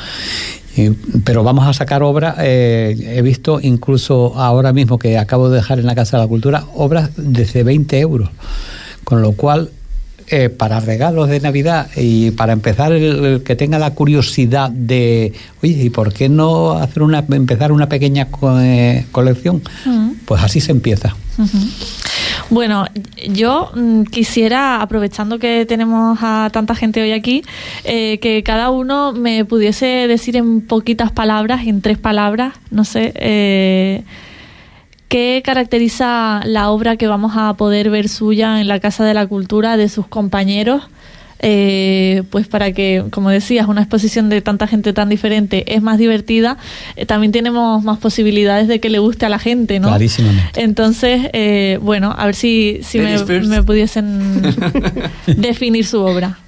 Pero 1.23 1.43
vamos 1.43 1.67
a 1.67 1.73
sacar 1.73 2.03
obras, 2.03 2.35
eh, 2.39 3.15
he 3.17 3.21
visto 3.21 3.59
incluso 3.61 4.33
ahora 4.35 4.73
mismo 4.73 4.97
que 4.97 5.17
acabo 5.17 5.49
de 5.49 5.57
dejar 5.57 5.79
en 5.79 5.85
la 5.85 5.95
Casa 5.95 6.17
de 6.17 6.23
la 6.23 6.29
Cultura, 6.29 6.65
obras 6.73 7.11
desde 7.15 7.63
20 7.63 7.99
euros, 7.99 8.29
con 9.03 9.21
lo 9.21 9.33
cual 9.33 9.69
eh, 10.27 10.49
para 10.49 10.79
regalos 10.79 11.29
de 11.29 11.39
Navidad 11.41 11.89
y 11.95 12.31
para 12.31 12.53
empezar 12.53 12.93
el, 12.93 13.43
que 13.43 13.55
tenga 13.55 13.77
la 13.77 13.91
curiosidad 13.91 14.71
de, 14.71 15.33
oye, 15.61 15.83
¿y 15.83 15.89
por 15.89 16.13
qué 16.13 16.29
no 16.29 16.71
hacer 16.71 17.03
una, 17.03 17.25
empezar 17.29 17.71
una 17.71 17.89
pequeña 17.89 18.27
eh, 18.61 19.05
colección? 19.11 19.61
Pues 20.25 20.41
así 20.41 20.61
se 20.61 20.71
empieza. 20.71 21.15
Bueno, 22.49 22.85
yo 23.29 23.71
mm, 23.73 24.03
quisiera, 24.03 24.81
aprovechando 24.81 25.39
que 25.39 25.65
tenemos 25.65 26.19
a 26.21 26.49
tanta 26.51 26.75
gente 26.75 27.01
hoy 27.01 27.11
aquí, 27.11 27.43
eh, 27.83 28.19
que 28.19 28.43
cada 28.43 28.69
uno 28.69 29.13
me 29.13 29.45
pudiese 29.45 29.85
decir 30.07 30.35
en 30.35 30.61
poquitas 30.61 31.11
palabras, 31.11 31.65
en 31.65 31.81
tres 31.81 31.97
palabras, 31.97 32.53
no 32.69 32.83
sé, 32.83 33.13
eh, 33.15 34.03
qué 35.07 35.41
caracteriza 35.43 36.41
la 36.45 36.69
obra 36.69 36.97
que 36.97 37.07
vamos 37.07 37.33
a 37.35 37.53
poder 37.53 37.89
ver 37.89 38.09
suya 38.09 38.59
en 38.59 38.67
la 38.67 38.79
Casa 38.79 39.03
de 39.05 39.13
la 39.13 39.25
Cultura 39.27 39.77
de 39.77 39.89
sus 39.89 40.07
compañeros 40.07 40.83
eh, 41.45 42.23
pues 42.29 42.47
para 42.47 42.71
que, 42.71 43.03
como 43.09 43.29
decías, 43.29 43.67
una 43.67 43.81
exposición 43.81 44.29
de 44.29 44.41
tanta 44.41 44.65
gente 44.65 44.93
tan 44.93 45.09
diferente 45.09 45.75
es 45.75 45.81
más 45.81 45.97
divertida, 45.97 46.57
eh, 46.95 47.05
también 47.05 47.33
tenemos 47.33 47.83
más 47.83 47.97
posibilidades 47.99 48.69
de 48.69 48.79
que 48.79 48.89
le 48.89 48.99
guste 48.99 49.25
a 49.25 49.29
la 49.29 49.39
gente, 49.39 49.81
¿no? 49.81 49.89
Clarísimamente. 49.89 50.61
Entonces, 50.63 51.29
eh, 51.33 51.79
bueno, 51.81 52.15
a 52.17 52.27
ver 52.27 52.35
si, 52.35 52.79
si 52.83 52.97
me, 52.97 53.21
me, 53.25 53.61
pudiesen 53.61 54.41
definir 55.27 55.85
su 55.85 55.99
obra. 55.99 56.39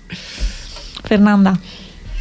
Fernanda. 1.04 1.60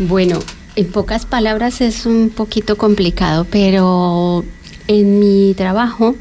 Bueno, 0.01 0.41
en 0.75 0.87
pocas 0.91 1.27
palabras 1.27 1.81
es 1.81 2.07
un 2.07 2.31
poquito 2.35 2.77
complicado, 2.77 3.47
pero 3.49 4.45
en 4.89 5.21
mi 5.21 5.55
trabajo 5.55 6.17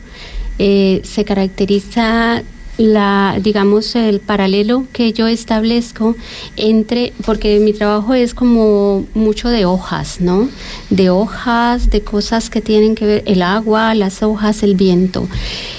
se 0.59 1.25
caracteriza 1.25 2.43
la 2.83 3.39
digamos 3.41 3.95
el 3.95 4.19
paralelo 4.19 4.85
que 4.91 5.13
yo 5.13 5.27
establezco 5.27 6.15
entre 6.57 7.13
porque 7.25 7.59
mi 7.59 7.71
trabajo 7.71 8.13
es 8.13 8.33
como 8.33 9.05
mucho 9.13 9.49
de 9.49 9.65
hojas 9.65 10.19
no 10.19 10.49
de 10.89 11.09
hojas 11.09 11.89
de 11.89 12.01
cosas 12.01 12.49
que 12.49 12.61
tienen 12.61 12.95
que 12.95 13.05
ver 13.05 13.23
el 13.25 13.41
agua 13.41 13.95
las 13.95 14.21
hojas 14.21 14.63
el 14.63 14.75
viento 14.75 15.27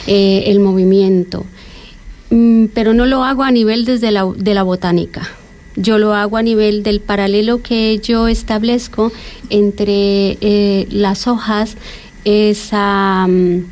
eh, 0.06 0.44
el 0.48 0.60
movimiento. 0.60 1.46
Mm, 2.30 2.66
pero 2.74 2.92
no 2.92 3.06
lo 3.06 3.24
hago 3.24 3.42
a 3.42 3.50
nivel 3.50 3.84
desde 3.84 4.10
la 4.10 4.26
de 4.36 4.54
la 4.54 4.62
botánica. 4.62 5.22
Yo 5.76 5.98
lo 5.98 6.14
hago 6.14 6.36
a 6.36 6.42
nivel 6.42 6.82
del 6.82 7.00
paralelo 7.00 7.62
que 7.62 7.98
yo 7.98 8.28
establezco 8.28 9.12
entre 9.50 10.36
eh, 10.40 10.86
las 10.90 11.26
hojas 11.26 11.76
esa 12.24 13.26
mm, 13.26 13.64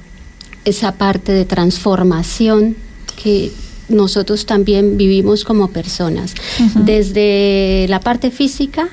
esa 0.64 0.92
parte 0.92 1.32
de 1.32 1.44
transformación 1.44 2.76
que 3.22 3.52
nosotros 3.88 4.46
también 4.46 4.96
vivimos 4.96 5.44
como 5.44 5.70
personas, 5.70 6.34
desde 6.74 7.86
la 7.88 8.00
parte 8.00 8.30
física, 8.30 8.88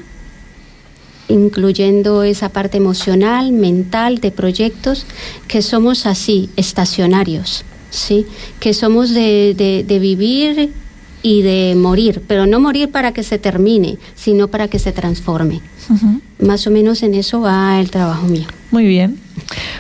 incluyendo 1.27 2.23
esa 2.23 2.49
parte 2.49 2.77
emocional, 2.77 3.51
mental, 3.51 4.19
de 4.19 4.31
proyectos, 4.31 5.05
que 5.47 5.61
somos 5.61 6.05
así, 6.05 6.49
estacionarios, 6.55 7.63
¿sí? 7.91 8.25
que 8.59 8.73
somos 8.73 9.11
de, 9.11 9.83
de 9.87 9.99
vivir 9.99 10.71
y 11.21 11.41
de 11.41 11.75
morir, 11.75 12.21
pero 12.27 12.45
no 12.45 12.59
morir 12.59 12.89
para 12.91 13.11
que 13.11 13.23
se 13.23 13.39
termine, 13.39 13.97
sino 14.15 14.47
para 14.47 14.67
que 14.67 14.79
se 14.79 14.91
transforme. 14.91 15.61
Más 16.39 16.67
o 16.67 16.71
menos 16.71 17.01
en 17.03 17.15
eso 17.15 17.41
va 17.41 17.79
el 17.79 17.89
trabajo 17.89 18.27
mío. 18.27 18.45
Muy 18.71 18.85
bien. 18.85 19.19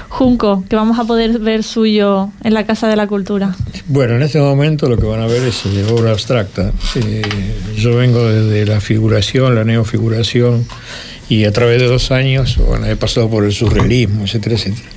Junco, 0.09 0.63
que 0.67 0.75
vamos 0.75 0.97
a 0.97 1.03
poder 1.03 1.37
ver 1.37 1.63
suyo 1.63 2.31
en 2.43 2.55
la 2.55 2.65
Casa 2.65 2.87
de 2.87 2.95
la 2.95 3.05
Cultura. 3.05 3.55
Bueno, 3.87 4.15
en 4.15 4.23
este 4.23 4.39
momento 4.39 4.89
lo 4.89 4.97
que 4.97 5.05
van 5.05 5.21
a 5.21 5.27
ver 5.27 5.43
es 5.43 5.63
obra 5.91 6.11
abstracta. 6.11 6.71
Eh, 6.95 7.21
yo 7.77 7.95
vengo 7.95 8.25
desde 8.25 8.65
la 8.65 8.81
figuración, 8.81 9.53
la 9.53 9.63
neofiguración, 9.63 10.65
y 11.29 11.45
a 11.45 11.51
través 11.51 11.79
de 11.79 11.87
los 11.87 12.09
años, 12.09 12.57
bueno, 12.57 12.87
he 12.87 12.95
pasado 12.95 13.29
por 13.29 13.45
el 13.45 13.51
surrealismo, 13.51 14.23
etcétera, 14.23 14.55
etcétera. 14.55 14.89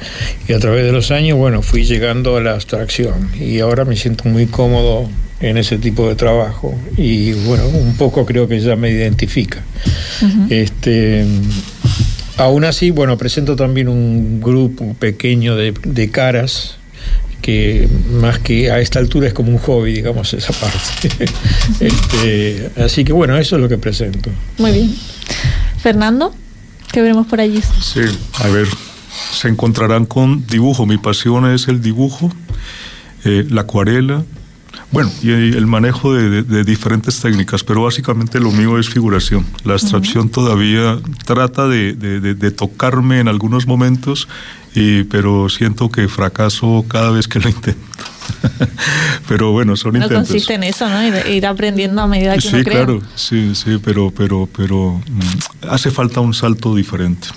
Y 0.48 0.54
a 0.54 0.58
través 0.58 0.84
de 0.86 0.92
los 0.92 1.10
años, 1.10 1.36
bueno, 1.36 1.60
fui 1.60 1.84
llegando 1.84 2.38
a 2.38 2.40
la 2.40 2.54
abstracción 2.54 3.30
y 3.38 3.60
ahora 3.60 3.84
me 3.84 3.96
siento 3.96 4.24
muy 4.30 4.46
cómodo 4.46 5.10
en 5.42 5.58
ese 5.58 5.76
tipo 5.76 6.08
de 6.08 6.14
trabajo 6.14 6.74
y 6.96 7.32
bueno, 7.32 7.66
un 7.66 7.96
poco 7.96 8.24
creo 8.24 8.48
que 8.48 8.60
ya 8.60 8.76
me 8.76 8.90
identifica. 8.90 9.62
Este 10.48 11.26
aún 12.36 12.64
así, 12.64 12.90
bueno, 12.90 13.18
presento 13.18 13.56
también 13.56 13.88
un 13.88 14.40
grupo 14.40 14.94
pequeño 14.94 15.56
de, 15.56 15.74
de 15.84 16.10
caras 16.10 16.76
que 17.42 17.88
más 18.08 18.38
que 18.38 18.70
a 18.70 18.78
esta 18.78 19.00
altura 19.00 19.26
es 19.26 19.34
como 19.34 19.50
un 19.50 19.58
hobby, 19.58 19.94
digamos, 19.94 20.32
esa 20.32 20.52
parte. 20.52 21.26
este, 21.80 22.70
así 22.82 23.04
que 23.04 23.12
bueno, 23.12 23.36
eso 23.36 23.56
es 23.56 23.62
lo 23.62 23.68
que 23.68 23.78
presento. 23.78 24.30
Muy 24.58 24.70
bien. 24.70 24.94
Fernando, 25.82 26.32
¿qué 26.92 27.02
veremos 27.02 27.26
por 27.26 27.40
allí? 27.40 27.60
Sí, 27.82 28.00
a 28.34 28.48
ver, 28.48 28.68
se 29.32 29.48
encontrarán 29.48 30.06
con 30.06 30.46
dibujo. 30.46 30.86
Mi 30.86 30.98
pasión 30.98 31.52
es 31.52 31.66
el 31.66 31.82
dibujo, 31.82 32.30
eh, 33.24 33.44
la 33.50 33.62
acuarela, 33.62 34.24
bueno, 34.90 35.10
y 35.22 35.30
el 35.30 35.66
manejo 35.66 36.12
de, 36.14 36.64
diferentes 36.64 37.20
técnicas, 37.20 37.64
pero 37.64 37.82
básicamente 37.82 38.40
lo 38.40 38.50
mío 38.52 38.78
es 38.78 38.90
figuración. 38.90 39.46
La 39.64 39.74
abstracción 39.74 40.28
todavía 40.28 40.98
trata 41.24 41.66
de, 41.66 42.54
tocarme 42.56 43.20
en 43.20 43.28
algunos 43.28 43.66
momentos, 43.66 44.28
y, 44.74 45.04
pero 45.04 45.48
siento 45.48 45.90
que 45.90 46.08
fracaso 46.08 46.84
cada 46.88 47.10
vez 47.10 47.26
que 47.26 47.40
lo 47.40 47.48
intento. 47.48 47.80
pero 49.28 49.52
bueno, 49.52 49.76
son 49.76 49.94
no 49.94 50.04
intentos. 50.04 50.28
consiste 50.28 50.54
en 50.54 50.64
eso, 50.64 50.88
¿no? 50.88 51.02
Ir, 51.28 51.46
aprendiendo 51.46 52.02
a 52.02 52.06
medida 52.06 52.34
que 52.34 52.40
sí, 52.42 52.54
uno 52.54 52.64
claro, 52.64 53.02
sí, 53.14 53.54
sí, 53.54 53.78
pero, 53.82 54.10
pero, 54.10 54.48
pero 54.54 55.00
mm, 55.06 55.68
hace 55.68 55.90
falta 55.90 56.20
un 56.20 56.34
salto 56.34 56.74
diferente. 56.74 57.28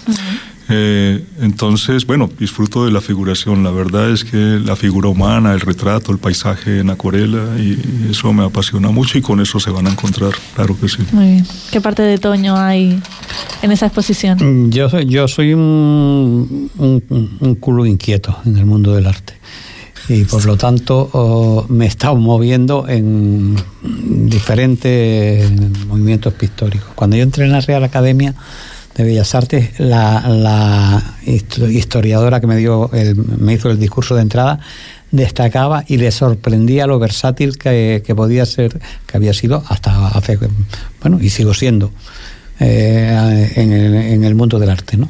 Eh, 0.68 1.24
entonces, 1.42 2.08
bueno, 2.08 2.30
disfruto 2.40 2.86
de 2.86 2.92
la 2.92 3.02
figuración. 3.02 3.64
La 3.64 3.72
verdad 3.72 4.10
es 4.12 4.24
que 4.24 4.38
la 4.38 4.76
figura 4.76 5.10
humana, 5.10 5.54
el 5.54 5.62
retrato, 5.62 6.12
el 6.12 6.18
paisaje 6.18 6.80
en 6.80 6.90
acuarela, 6.90 7.58
y 7.60 8.10
eso 8.10 8.34
me 8.34 8.44
apasiona 8.44 8.90
mucho 8.90 9.18
y 9.18 9.22
con 9.22 9.40
eso 9.42 9.60
se 9.60 9.70
van 9.70 9.88
a 9.88 9.92
encontrar, 9.92 10.32
claro 10.56 10.78
que 10.80 10.90
sí. 10.90 11.04
Muy 11.12 11.26
bien. 11.26 11.48
¿Qué 11.72 11.82
parte 11.82 12.02
de 12.02 12.18
Toño 12.18 12.58
hay 12.58 13.00
en 13.62 13.72
esa 13.72 13.86
exposición? 13.86 14.38
Mm, 14.42 14.72
yo 14.72 14.90
soy, 14.90 15.06
yo 15.06 15.28
soy 15.28 15.54
un, 15.54 16.72
un, 16.78 17.56
culo 17.56 17.86
inquieto 17.86 18.38
en 18.46 18.58
el 18.58 18.66
mundo 18.66 18.94
del 18.94 19.08
arte 19.08 19.34
y 20.10 20.24
por 20.26 20.46
lo 20.46 20.56
tanto 20.58 21.10
oh, 21.14 21.66
me 21.70 21.86
he 21.86 21.88
estado 21.88 22.16
moviendo 22.16 22.88
en 22.88 23.56
diferentes 23.82 25.50
movimientos 25.88 26.34
pictóricos. 26.34 26.90
Cuando 26.96 27.16
yo 27.16 27.24
entré 27.24 27.46
en 27.46 27.52
la 27.52 27.62
Real 27.62 27.84
Academia 27.84 28.36
de 28.96 29.04
Bellas 29.04 29.36
Artes, 29.36 29.80
la, 29.80 31.04
historiadora 31.26 32.40
que 32.40 32.48
me 32.48 32.56
dio 32.56 32.90
el, 32.94 33.16
me 33.16 33.54
hizo 33.54 33.70
el 33.70 33.80
discurso 33.80 34.16
de 34.16 34.22
entrada 34.22 34.60
destacaba 35.12 35.84
y 35.88 35.98
le 35.98 36.12
sorprendía 36.12 36.88
lo 36.88 37.00
versátil 37.00 37.58
que, 37.58 38.02
podía 38.16 38.46
ser, 38.46 38.80
que 39.06 39.18
había 39.18 39.34
sido 39.34 39.64
hasta 39.68 40.08
hace, 40.08 40.38
bueno, 41.02 41.20
y 41.22 41.30
sigo 41.30 41.54
siendo 41.54 41.92
eh, 42.60 43.52
en, 43.56 44.24
el, 44.24 44.36
mundo 44.36 44.60
del 44.60 44.70
arte, 44.70 44.98
¿no? 44.98 45.10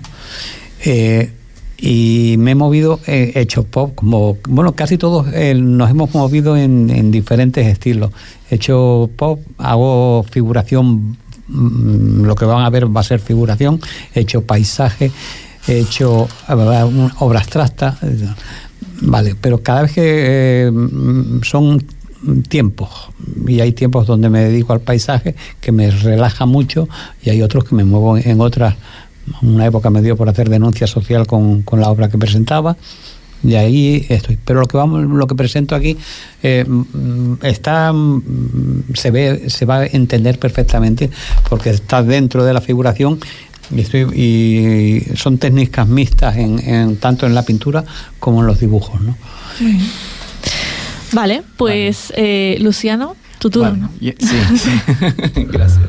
Eh, 0.84 1.32
y 1.78 2.36
me 2.38 2.52
he 2.52 2.56
movido, 2.56 3.00
he 3.06 3.34
hecho 3.36 3.64
pop, 3.64 3.94
como, 3.96 4.38
bueno, 4.48 4.74
casi 4.74 4.98
todos 4.98 5.28
eh, 5.34 5.54
nos 5.54 5.90
hemos 5.90 6.14
movido 6.14 6.56
en, 6.56 6.90
en 6.90 7.12
diferentes 7.12 7.68
estilos. 7.68 8.12
He 8.50 8.56
hecho 8.56 9.10
pop, 9.16 9.40
hago 9.58 10.24
figuración 10.30 11.18
lo 11.48 12.36
que 12.36 12.46
van 12.46 12.64
a 12.64 12.70
ver 12.70 12.96
va 12.96 13.02
a 13.02 13.04
ser 13.04 13.20
figuración, 13.20 13.80
he 14.14 14.22
hecho 14.22 14.42
paisaje, 14.42 15.12
he 15.68 15.80
hecho 15.80 16.28
obras 16.48 17.48
abstractas, 17.48 17.98
vale, 19.02 19.36
pero 19.40 19.62
cada 19.62 19.84
vez 19.84 19.92
que 19.92 20.04
eh, 20.06 20.72
son 21.44 21.84
tiempos 22.48 23.10
y 23.48 23.60
hay 23.60 23.74
tiempos 23.74 24.08
donde 24.08 24.30
me 24.30 24.42
dedico 24.46 24.74
al 24.74 24.82
paisaje 24.82 25.36
que 25.62 25.72
me 25.72 25.92
relaja 25.92 26.46
mucho 26.46 26.88
y 27.22 27.30
hay 27.30 27.42
otros 27.42 27.66
que 27.66 27.76
me 27.76 27.84
muevo 27.84 28.18
en 28.18 28.42
otras 28.42 28.76
una 29.42 29.66
época 29.66 29.90
me 29.90 30.02
dio 30.02 30.16
por 30.16 30.30
hacer 30.30 30.50
denuncia 30.50 30.88
social 30.88 31.28
con, 31.28 31.62
con 31.62 31.80
la 31.80 31.90
obra 31.90 32.10
que 32.10 32.18
presentaba 32.18 32.78
y 33.46 33.56
ahí 33.56 34.06
estoy. 34.10 34.38
Pero 34.44 34.60
lo 34.60 34.68
que 34.68 34.78
vamos, 34.78 35.04
lo 35.04 35.28
que 35.28 35.36
presento 35.36 35.76
aquí 35.76 35.98
eh, 36.44 36.66
mm, 36.68 37.36
está, 37.44 37.94
mm, 37.94 38.94
se 38.94 39.12
ve, 39.12 39.50
se 39.50 39.66
va 39.66 39.80
a 39.80 39.86
entender 39.86 40.40
perfectamente 40.40 41.10
porque 41.50 41.70
está 41.70 42.04
dentro 42.04 42.44
de 42.44 42.54
la 42.54 42.62
figuración 42.62 43.20
y, 43.76 43.82
estoy, 43.82 44.02
y 44.14 45.16
son 45.16 45.38
técnicas 45.38 45.88
mixtas 45.88 46.38
en, 46.38 46.98
tanto 46.98 47.26
en 47.26 47.34
la 47.34 47.44
pintura 47.44 47.84
como 48.20 48.42
en 48.42 48.48
los 48.48 48.60
dibujos, 48.60 49.02
¿no? 49.02 49.16
Vale, 51.12 51.44
pues 51.58 52.14
Eh, 52.16 52.58
Luciano, 52.60 53.16
tu 53.50 53.60
turno. 53.62 53.90
sí, 54.00 54.14
gracias. 55.52 55.80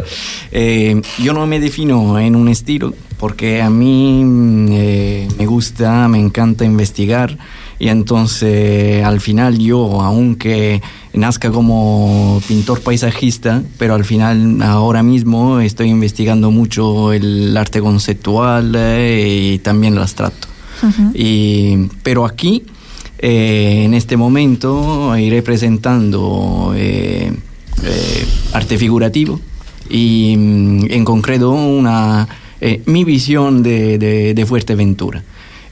Eh, 0.52 1.00
yo 1.18 1.32
no 1.32 1.46
me 1.46 1.60
defino 1.60 2.18
en 2.18 2.36
un 2.36 2.48
estilo 2.48 2.94
porque 3.18 3.62
a 3.62 3.70
mí 3.70 4.22
mm, 4.24 4.68
eh, 4.72 5.28
me 5.38 5.46
gusta, 5.46 6.08
me 6.08 6.18
encanta 6.18 6.64
investigar 6.64 7.38
y 7.78 7.88
entonces 7.88 9.04
al 9.04 9.20
final 9.20 9.58
yo, 9.58 10.00
aunque 10.02 10.82
nazca 11.12 11.50
como 11.50 12.40
pintor 12.46 12.80
paisajista, 12.82 13.62
pero 13.78 13.94
al 13.94 14.04
final 14.04 14.62
ahora 14.62 15.02
mismo 15.02 15.60
estoy 15.60 15.88
investigando 15.88 16.50
mucho 16.50 17.12
el 17.12 17.56
arte 17.56 17.80
conceptual 17.80 18.74
eh, 18.76 19.54
y 19.54 19.58
también 19.60 19.94
el 19.94 20.00
abstracto. 20.00 20.48
y, 21.14 21.88
pero 22.02 22.26
aquí, 22.26 22.64
eh, 23.18 23.84
en 23.84 23.94
este 23.94 24.16
momento, 24.18 25.16
iré 25.16 25.42
presentando 25.42 26.74
arte 28.52 28.78
figurativo 28.78 29.40
y 29.88 30.34
mm, 30.36 30.86
en 30.90 31.04
concreto 31.04 31.50
una 31.50 32.26
eh, 32.60 32.82
mi 32.86 33.04
visión 33.04 33.62
de, 33.62 33.98
de, 34.34 34.46
Fuerteventura. 34.46 35.22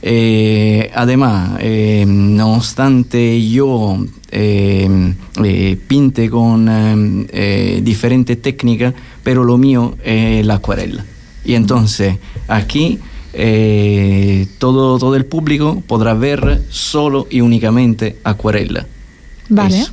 Eh, 0.02 0.90
además, 0.94 1.58
eh, 1.60 2.04
no 2.06 2.56
obstante 2.56 3.48
yo 3.48 4.04
pinte 5.88 6.28
con 6.28 7.28
diferentes 7.82 8.42
técnicas, 8.42 8.92
pero 9.22 9.44
lo 9.44 9.56
mío 9.56 9.96
es 10.04 10.44
la 10.44 10.54
acuarela. 10.54 11.04
Y 11.44 11.54
entonces 11.54 12.16
aquí 12.48 12.98
todo, 14.58 14.98
todo 14.98 15.14
el 15.16 15.24
público 15.24 15.82
podrá 15.86 16.14
ver 16.14 16.62
solo 16.68 17.26
y 17.30 17.40
únicamente 17.40 18.18
acuarela. 18.24 18.86
Vale. 19.48 19.86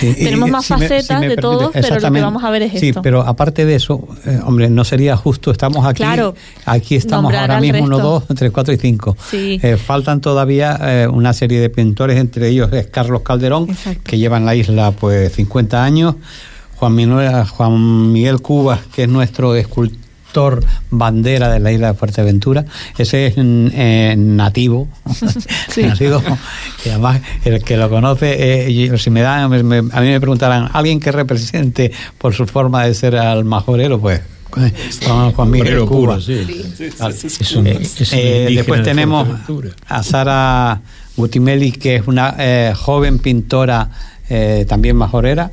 Tenemos 0.00 0.50
más 0.50 0.66
facetas 0.66 1.20
de 1.20 1.36
todos, 1.36 1.70
pero 1.72 1.98
lo 1.98 2.12
que 2.12 2.20
vamos 2.20 2.44
a 2.44 2.50
ver 2.50 2.62
es 2.62 2.80
sí, 2.80 2.92
pero 3.02 3.22
aparte 3.22 3.64
de 3.64 3.76
eso, 3.76 4.06
eh, 4.26 4.40
hombre, 4.44 4.68
no 4.68 4.84
sería 4.84 5.16
justo, 5.16 5.50
estamos 5.50 5.86
aquí, 5.86 6.02
aquí 6.64 6.96
estamos 6.96 7.32
ahora 7.32 7.60
mismo, 7.60 7.84
uno, 7.84 7.98
dos, 7.98 8.24
tres, 8.36 8.50
cuatro 8.50 8.74
y 8.74 8.76
cinco. 8.76 9.16
Eh, 9.32 9.76
faltan 9.76 10.20
todavía 10.20 10.78
eh, 10.82 11.08
una 11.08 11.32
serie 11.32 11.60
de 11.60 11.70
pintores, 11.70 12.18
entre 12.18 12.48
ellos 12.48 12.72
es 12.72 12.86
Carlos 12.88 13.22
Calderón, 13.22 13.68
que 14.02 14.18
lleva 14.18 14.36
en 14.36 14.46
la 14.46 14.54
isla 14.54 14.92
pues 14.92 15.32
50 15.32 15.82
años, 15.82 16.16
Juan, 16.76 17.46
Juan 17.46 18.12
Miguel 18.12 18.40
Cubas, 18.40 18.80
que 18.94 19.04
es 19.04 19.08
nuestro 19.08 19.54
escultor 19.54 20.03
bandera 20.90 21.48
de 21.50 21.60
la 21.60 21.72
isla 21.72 21.88
de 21.88 21.94
Fuerteventura. 21.94 22.64
Ese 22.98 23.26
es 23.26 23.34
eh, 23.36 24.14
nativo, 24.16 24.88
nacido, 25.76 26.22
y 26.84 26.88
además 26.88 27.20
el 27.44 27.62
que 27.62 27.76
lo 27.76 27.88
conoce, 27.90 28.66
eh, 28.66 28.98
si 28.98 29.10
me 29.10 29.22
dan, 29.22 29.44
a 29.44 29.48
mí 29.48 30.08
me 30.08 30.20
preguntarán, 30.20 30.70
¿alguien 30.72 31.00
que 31.00 31.12
represente 31.12 31.92
por 32.18 32.34
su 32.34 32.46
forma 32.46 32.84
de 32.84 32.94
ser 32.94 33.16
al 33.16 33.44
majorero? 33.44 34.00
Pues 34.00 34.20
Juan, 35.04 35.32
Juan 35.32 35.50
Miguel 35.50 35.84
Cuba. 35.84 36.18
después 38.48 38.82
tenemos 38.82 39.28
a 39.88 40.02
Sara 40.02 40.80
Gutimeli, 41.16 41.72
que 41.72 41.96
es 41.96 42.06
una 42.06 42.34
eh, 42.38 42.72
joven 42.76 43.18
pintora 43.18 43.88
eh, 44.28 44.64
también 44.68 44.96
majorera, 44.96 45.50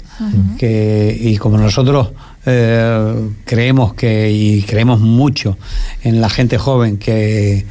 que, 0.58 1.18
y 1.20 1.38
como 1.38 1.58
nosotros 1.58 2.10
eh, 2.46 3.30
creemos 3.46 3.94
que 3.94 4.32
y 4.32 4.62
creemos 4.64 5.00
mucho 5.00 5.58
en 6.04 6.22
la 6.22 6.30
gente 6.30 6.58
joven 6.58 6.98
que, 6.98 7.66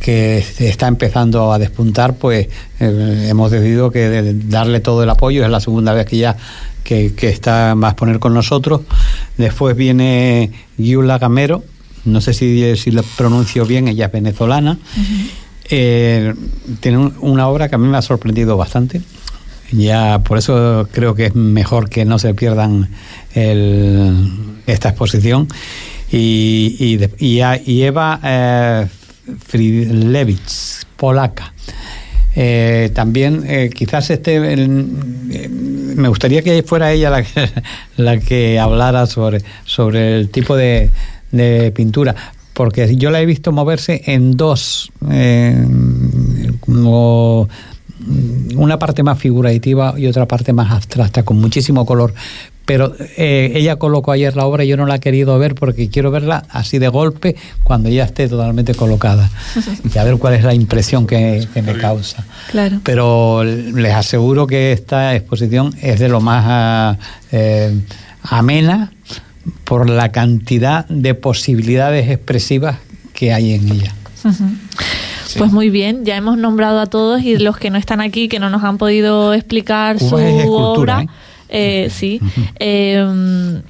que 0.00 0.44
está 0.58 0.86
empezando 0.88 1.52
a 1.52 1.58
despuntar, 1.58 2.14
pues 2.14 2.48
eh, 2.80 3.26
hemos 3.28 3.50
decidido 3.50 3.90
que 3.90 4.08
de- 4.08 4.34
darle 4.34 4.80
todo 4.80 5.02
el 5.02 5.10
apoyo. 5.10 5.44
Es 5.44 5.50
la 5.50 5.60
segunda 5.60 5.92
vez 5.92 6.06
que 6.06 6.18
ya 6.18 6.36
que, 6.84 7.14
que 7.14 7.28
está 7.30 7.74
va 7.74 7.88
a 7.88 7.90
exponer 7.92 8.18
con 8.18 8.34
nosotros. 8.34 8.82
Después 9.38 9.74
viene 9.76 10.50
Yula 10.76 11.18
Gamero, 11.18 11.64
no 12.04 12.20
sé 12.20 12.34
si, 12.34 12.76
si 12.76 12.90
lo 12.90 13.02
pronuncio 13.02 13.64
bien, 13.64 13.88
ella 13.88 14.06
es 14.06 14.12
venezolana. 14.12 14.78
Eh, 15.70 16.34
tiene 16.80 16.98
un- 16.98 17.14
una 17.20 17.48
obra 17.48 17.68
que 17.68 17.74
a 17.76 17.78
mí 17.78 17.88
me 17.88 17.96
ha 17.96 18.02
sorprendido 18.02 18.56
bastante. 18.56 19.00
Ya 19.72 20.20
por 20.22 20.36
eso 20.38 20.86
creo 20.92 21.14
que 21.14 21.26
es 21.26 21.34
mejor 21.34 21.88
que 21.88 22.04
no 22.04 22.18
se 22.18 22.34
pierdan 22.34 22.90
el- 23.34 24.30
esta 24.66 24.90
exposición. 24.90 25.48
Y, 26.10 26.98
y, 27.18 27.40
a- 27.40 27.60
y 27.64 27.82
Eva 27.82 28.20
eh, 28.22 28.86
Fridlewicz, 29.46 30.84
polaca. 30.96 31.52
Eh, 32.36 32.90
también 32.94 33.44
eh, 33.46 33.70
quizás 33.72 34.10
este 34.10 34.36
eh, 34.54 35.48
me 35.48 36.08
gustaría 36.08 36.42
que 36.42 36.64
fuera 36.64 36.90
ella 36.92 37.08
la 37.10 37.22
que, 37.22 37.48
la 37.96 38.18
que 38.18 38.58
hablara 38.58 39.06
sobre, 39.06 39.40
sobre 39.64 40.16
el 40.18 40.30
tipo 40.30 40.56
de, 40.56 40.90
pintura 41.74 42.14
porque 42.52 42.96
yo 42.96 43.10
la 43.10 43.20
he 43.20 43.26
visto 43.26 43.50
moverse 43.52 44.02
en 44.06 44.36
dos 44.36 44.90
como 46.60 47.48
una 48.56 48.78
parte 48.78 49.02
más 49.02 49.18
figurativa 49.18 49.94
y 49.96 50.06
otra 50.06 50.26
parte 50.26 50.52
más 50.52 50.70
abstracta 50.72 51.22
con 51.22 51.40
muchísimo 51.40 51.86
color. 51.86 52.14
Pero 52.66 52.94
eh, 53.18 53.52
ella 53.54 53.76
colocó 53.76 54.12
ayer 54.12 54.34
la 54.36 54.46
obra 54.46 54.64
y 54.64 54.68
yo 54.68 54.78
no 54.78 54.86
la 54.86 54.96
he 54.96 55.00
querido 55.00 55.38
ver 55.38 55.54
porque 55.54 55.90
quiero 55.90 56.10
verla 56.10 56.44
así 56.48 56.78
de 56.78 56.88
golpe 56.88 57.36
cuando 57.62 57.90
ya 57.90 58.04
esté 58.04 58.28
totalmente 58.28 58.74
colocada. 58.74 59.30
Y 59.94 59.98
a 59.98 60.04
ver 60.04 60.16
cuál 60.16 60.34
es 60.34 60.44
la 60.44 60.54
impresión 60.54 61.06
que, 61.06 61.46
que 61.52 61.62
me 61.62 61.76
causa. 61.76 62.24
Claro. 62.50 62.80
pero 62.82 63.44
les 63.44 63.92
aseguro 63.92 64.46
que 64.46 64.72
esta 64.72 65.14
exposición 65.14 65.74
es 65.82 66.00
de 66.00 66.08
lo 66.08 66.20
más 66.20 66.98
eh, 67.32 67.78
amena 68.22 68.92
por 69.64 69.88
la 69.88 70.10
cantidad 70.10 70.86
de 70.88 71.14
posibilidades 71.14 72.10
expresivas 72.10 72.78
que 73.12 73.32
hay 73.32 73.52
en 73.52 73.70
ella. 73.70 73.94
Pues 75.38 75.52
muy 75.52 75.70
bien, 75.70 76.04
ya 76.04 76.16
hemos 76.16 76.38
nombrado 76.38 76.80
a 76.80 76.86
todos 76.86 77.22
y 77.22 77.36
los 77.38 77.58
que 77.58 77.70
no 77.70 77.78
están 77.78 78.00
aquí, 78.00 78.28
que 78.28 78.38
no 78.38 78.50
nos 78.50 78.62
han 78.64 78.78
podido 78.78 79.34
explicar 79.34 79.98
Cuba 79.98 80.20
su 80.42 80.52
obra, 80.52 81.02
¿eh? 81.02 81.84
eh, 81.84 81.90
sí. 81.90 82.20
Eh, 82.58 83.60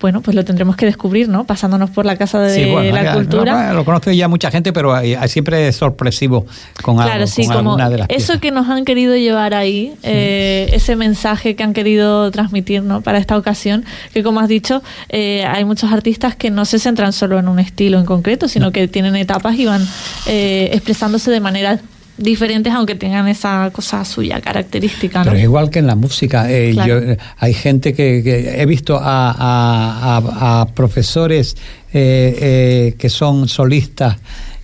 bueno, 0.00 0.20
pues 0.20 0.34
lo 0.34 0.44
tendremos 0.44 0.76
que 0.76 0.86
descubrir, 0.86 1.28
¿no? 1.28 1.44
Pasándonos 1.44 1.90
por 1.90 2.06
la 2.06 2.16
Casa 2.16 2.40
de 2.40 2.54
Sí, 2.54 2.70
bueno, 2.70 2.94
la 2.94 3.02
ya- 3.04 3.14
Cultura. 3.14 3.68
Lo, 3.72 3.78
lo 3.78 3.84
conoce 3.84 4.16
ya 4.16 4.28
mucha 4.28 4.50
gente, 4.50 4.72
pero 4.72 4.98
eh, 4.98 5.16
siempre 5.28 5.68
es 5.68 5.76
sorpresivo 5.76 6.46
con, 6.82 6.96
algo, 6.98 7.10
Claro, 7.10 7.26
sí, 7.26 7.46
con 7.46 7.56
como 7.56 7.70
alguna 7.70 7.90
de 7.90 7.98
las 7.98 8.06
eso 8.10 8.16
piezas. 8.18 8.40
que 8.40 8.50
nos 8.50 8.68
han 8.68 8.84
querido 8.84 9.16
llevar 9.16 9.54
ahí, 9.54 9.94
eh, 10.02 10.68
ese 10.72 10.96
mensaje 10.96 11.56
que 11.56 11.62
han 11.62 11.72
querido 11.72 12.30
transmitir 12.30 12.82
¿no? 12.82 13.00
para 13.00 13.18
esta 13.18 13.36
ocasión, 13.36 13.84
que 14.12 14.22
como 14.22 14.40
has 14.40 14.48
dicho, 14.48 14.82
eh, 15.08 15.44
hay 15.46 15.64
muchos 15.64 15.92
artistas 15.92 16.36
que 16.36 16.50
no 16.50 16.64
se 16.64 16.78
centran 16.78 17.12
solo 17.12 17.38
en 17.38 17.48
un 17.48 17.58
estilo 17.58 17.98
en 17.98 18.04
concreto, 18.06 18.48
sino 18.48 18.72
que 18.72 18.88
tienen 18.88 19.16
etapas 19.16 19.56
y 19.58 19.64
van 19.66 19.86
eh, 20.26 20.70
expresándose 20.72 21.30
de 21.30 21.40
maneras 21.40 21.80
diferentes, 22.18 22.72
aunque 22.72 22.94
tengan 22.94 23.28
esa 23.28 23.70
cosa 23.72 24.04
suya 24.04 24.40
característica. 24.40 25.18
¿no? 25.20 25.24
Pero 25.26 25.36
es 25.36 25.42
igual 25.44 25.70
que 25.70 25.78
en 25.80 25.86
la 25.86 25.94
música. 25.94 26.50
eh, 26.50 26.70
Claro. 26.72 27.04
yo, 27.04 27.14
hay 27.38 27.54
gente 27.54 27.92
que, 27.94 28.22
que 28.24 28.60
he 28.60 28.66
visto 28.66 28.96
a, 28.96 29.30
a- 29.30 30.16
a- 30.18 30.60
a 30.62 30.66
profesores 30.74 31.56
eh, 31.92 32.36
eh, 32.40 32.94
que 32.98 33.08
son 33.10 33.48
solistas 33.48 34.16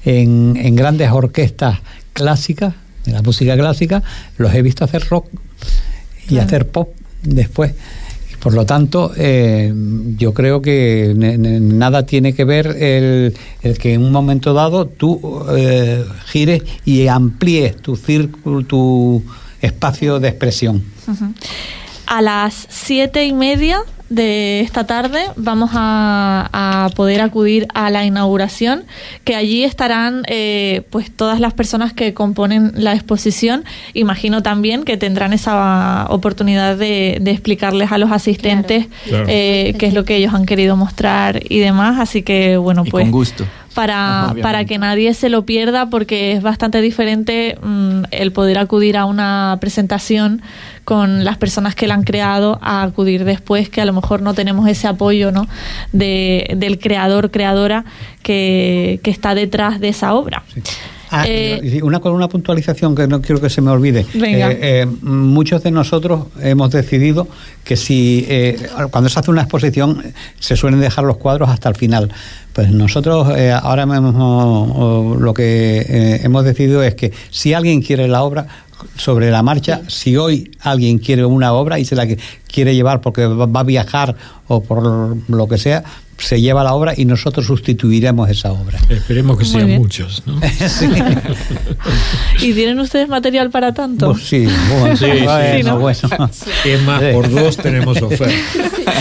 en, 0.05 0.57
en 0.57 0.75
grandes 0.77 1.11
orquestas 1.11 1.79
clásicas, 2.13 2.75
de 3.05 3.13
la 3.13 3.23
música 3.23 3.57
clásica, 3.57 4.03
los 4.39 4.55
he 4.55 4.63
visto 4.63 4.85
hacer 4.85 5.07
rock 5.09 5.27
y 6.25 6.29
Claro. 6.29 6.47
hacer 6.47 6.69
pop 6.69 6.89
después. 7.23 7.73
Por 8.43 8.55
lo 8.55 8.67
tanto, 8.67 9.13
eh, 9.17 9.73
yo 10.19 10.35
creo 10.35 10.61
que 10.61 11.13
nada 11.17 12.05
tiene 12.05 12.35
que 12.35 12.45
ver 12.45 12.67
el, 12.67 13.35
que 13.79 13.95
en 13.95 14.03
un 14.03 14.11
momento 14.11 14.53
dado 14.53 14.87
tú 14.87 15.45
eh, 15.57 16.05
gires 16.27 16.65
y 16.85 17.07
amplíes 17.07 17.77
tu 17.77 17.95
círculo, 17.95 18.65
tu 18.67 19.23
espacio 19.61 20.19
de 20.19 20.29
expresión. 20.31 20.83
A 22.07 22.21
las 22.21 22.67
siete 22.69 23.25
y 23.25 23.33
media 23.33 23.83
de 24.15 24.61
esta 24.61 24.85
tarde 24.87 25.25
vamos 25.37 25.71
a, 25.75 26.49
a 26.53 26.89
poder 26.91 27.21
acudir 27.21 27.67
a 27.75 27.91
la 27.91 28.05
inauguración, 28.05 28.85
que 29.25 29.35
allí 29.35 29.65
estarán 29.65 30.23
eh, 30.29 30.83
pues 30.91 31.11
todas 31.11 31.41
las 31.41 31.55
personas 31.55 31.93
que 31.93 32.13
componen 32.15 32.73
la 32.77 32.93
exposición. 32.95 33.65
Imagino 33.95 34.43
también 34.43 34.85
que 34.85 34.97
tendrán 34.97 35.33
esa 35.33 36.07
oportunidad 36.11 36.77
de, 36.77 37.19
de 37.21 37.31
explicarles 37.31 37.91
a 37.93 37.99
los 37.99 38.11
asistentes 38.13 38.87
Claro. 39.05 39.27
eh, 39.29 39.75
qué 39.79 39.87
es 39.87 39.95
lo 39.95 40.05
que 40.05 40.17
ellos 40.17 40.35
han 40.35 40.47
querido 40.47 40.77
mostrar 40.77 41.41
y 41.49 41.59
demás. 41.61 41.99
Así 41.99 42.23
que 42.23 42.57
bueno, 42.57 42.83
Y 42.87 42.91
pues 42.91 43.05
con 43.05 43.11
gusto. 43.13 43.45
Para, 43.75 44.35
para 44.43 44.65
que 44.65 44.79
nadie 44.79 45.15
se 45.15 45.29
lo 45.29 45.45
pierda 45.45 45.91
porque 45.91 46.33
es 46.33 46.43
bastante 46.43 46.81
diferente 46.81 47.59
mm, 47.63 48.05
el 48.11 48.33
poder 48.33 48.59
acudir 48.59 48.97
a 48.97 49.05
una 49.05 49.57
presentación 49.61 50.43
con 50.85 51.25
las 51.25 51.39
personas 51.39 51.75
que 51.75 51.87
la 51.87 51.95
han 51.95 52.03
creado 52.03 52.59
a 52.63 52.83
acudir 52.83 53.25
después 53.25 53.69
que 53.69 53.81
a 53.81 53.85
lo 53.85 53.93
mejor 53.93 54.23
no 54.23 54.35
tenemos 54.35 54.69
ese 54.69 54.89
apoyo 54.89 55.33
¿no? 55.33 55.47
de, 55.93 56.55
del 56.57 56.79
creador, 56.79 57.31
creadora 57.31 57.85
que, 58.23 59.01
que 59.03 59.11
está 59.11 59.35
detrás 59.35 59.81
de 59.81 59.89
esa 59.89 60.15
obra. 60.15 60.43
Ah, 61.13 61.25
Eh, 61.29 61.81
una 61.83 62.01
con 62.01 62.15
una 62.15 62.27
puntualización 62.27 62.95
que 62.95 63.07
no 63.07 63.21
quiero 63.21 63.39
que 63.39 63.51
se 63.51 63.61
me 63.61 63.71
olvide. 63.71 64.07
Venga. 64.15 64.51
Eh, 64.51 64.59
eh, 64.63 64.87
muchos 65.03 65.63
de 65.63 65.71
nosotros 65.71 66.29
hemos 66.41 66.71
decidido 66.71 67.29
que 67.65 67.77
si 67.77 68.25
eh, 68.31 68.57
cuando 68.91 69.11
se 69.11 69.21
hace 69.21 69.31
una 69.31 69.43
exposición 69.43 70.03
se 70.41 70.57
suelen 70.57 70.81
dejar 70.81 71.05
los 71.05 71.19
cuadros 71.19 71.51
hasta 71.51 71.69
el 71.69 71.75
final. 71.75 72.11
Pues 72.55 72.71
nosotros 72.71 73.29
ahora 73.63 73.87
mismo 73.87 75.17
lo 75.21 75.35
que 75.35 76.21
hemos 76.23 76.45
decidido 76.45 76.83
es 76.83 76.95
que 76.95 77.13
si 77.31 77.55
alguien 77.55 77.83
quiere 77.83 78.09
la 78.09 78.23
obra 78.23 78.47
sobre 78.97 79.31
la 79.31 79.43
marcha, 79.43 79.83
si 79.89 80.17
hoy 80.17 80.51
alguien 80.61 80.99
quiere 80.99 81.25
una 81.25 81.53
obra 81.53 81.79
y 81.79 81.85
se 81.85 81.95
la 81.95 82.07
quiere 82.47 82.75
llevar 82.75 83.01
porque 83.01 83.27
va 83.27 83.61
a 83.61 83.63
viajar 83.63 84.17
o 84.49 84.63
por 84.63 85.17
lo 85.31 85.49
que 85.49 85.59
sea, 85.59 85.85
se 86.23 86.41
lleva 86.41 86.63
la 86.65 86.73
obra 86.75 86.95
y 86.97 87.05
nosotros 87.05 87.47
sustituiremos 87.47 88.29
esa 88.31 88.53
obra. 88.53 88.79
Esperemos 88.89 89.37
que 89.39 89.45
Muy 89.45 89.53
sean 89.53 89.67
bien. 89.67 89.79
muchos. 89.81 90.23
¿no? 90.27 90.41
Sí. 90.69 90.87
¿Y 92.41 92.53
tienen 92.55 92.79
ustedes 92.81 93.09
material 93.09 93.51
para 93.51 93.73
tanto? 93.75 94.13
Pues 94.13 94.25
sí, 94.25 94.47
bueno, 94.81 94.97
Sí, 94.97 95.05
sí, 95.05 95.25
bueno, 95.25 95.57
sí, 95.57 95.63
¿no? 95.65 95.79
bueno. 95.79 96.31
Es 96.65 96.83
más, 96.83 97.03
por 97.03 97.31
dos 97.31 97.57
tenemos 97.57 98.01
oferta. 98.03 98.35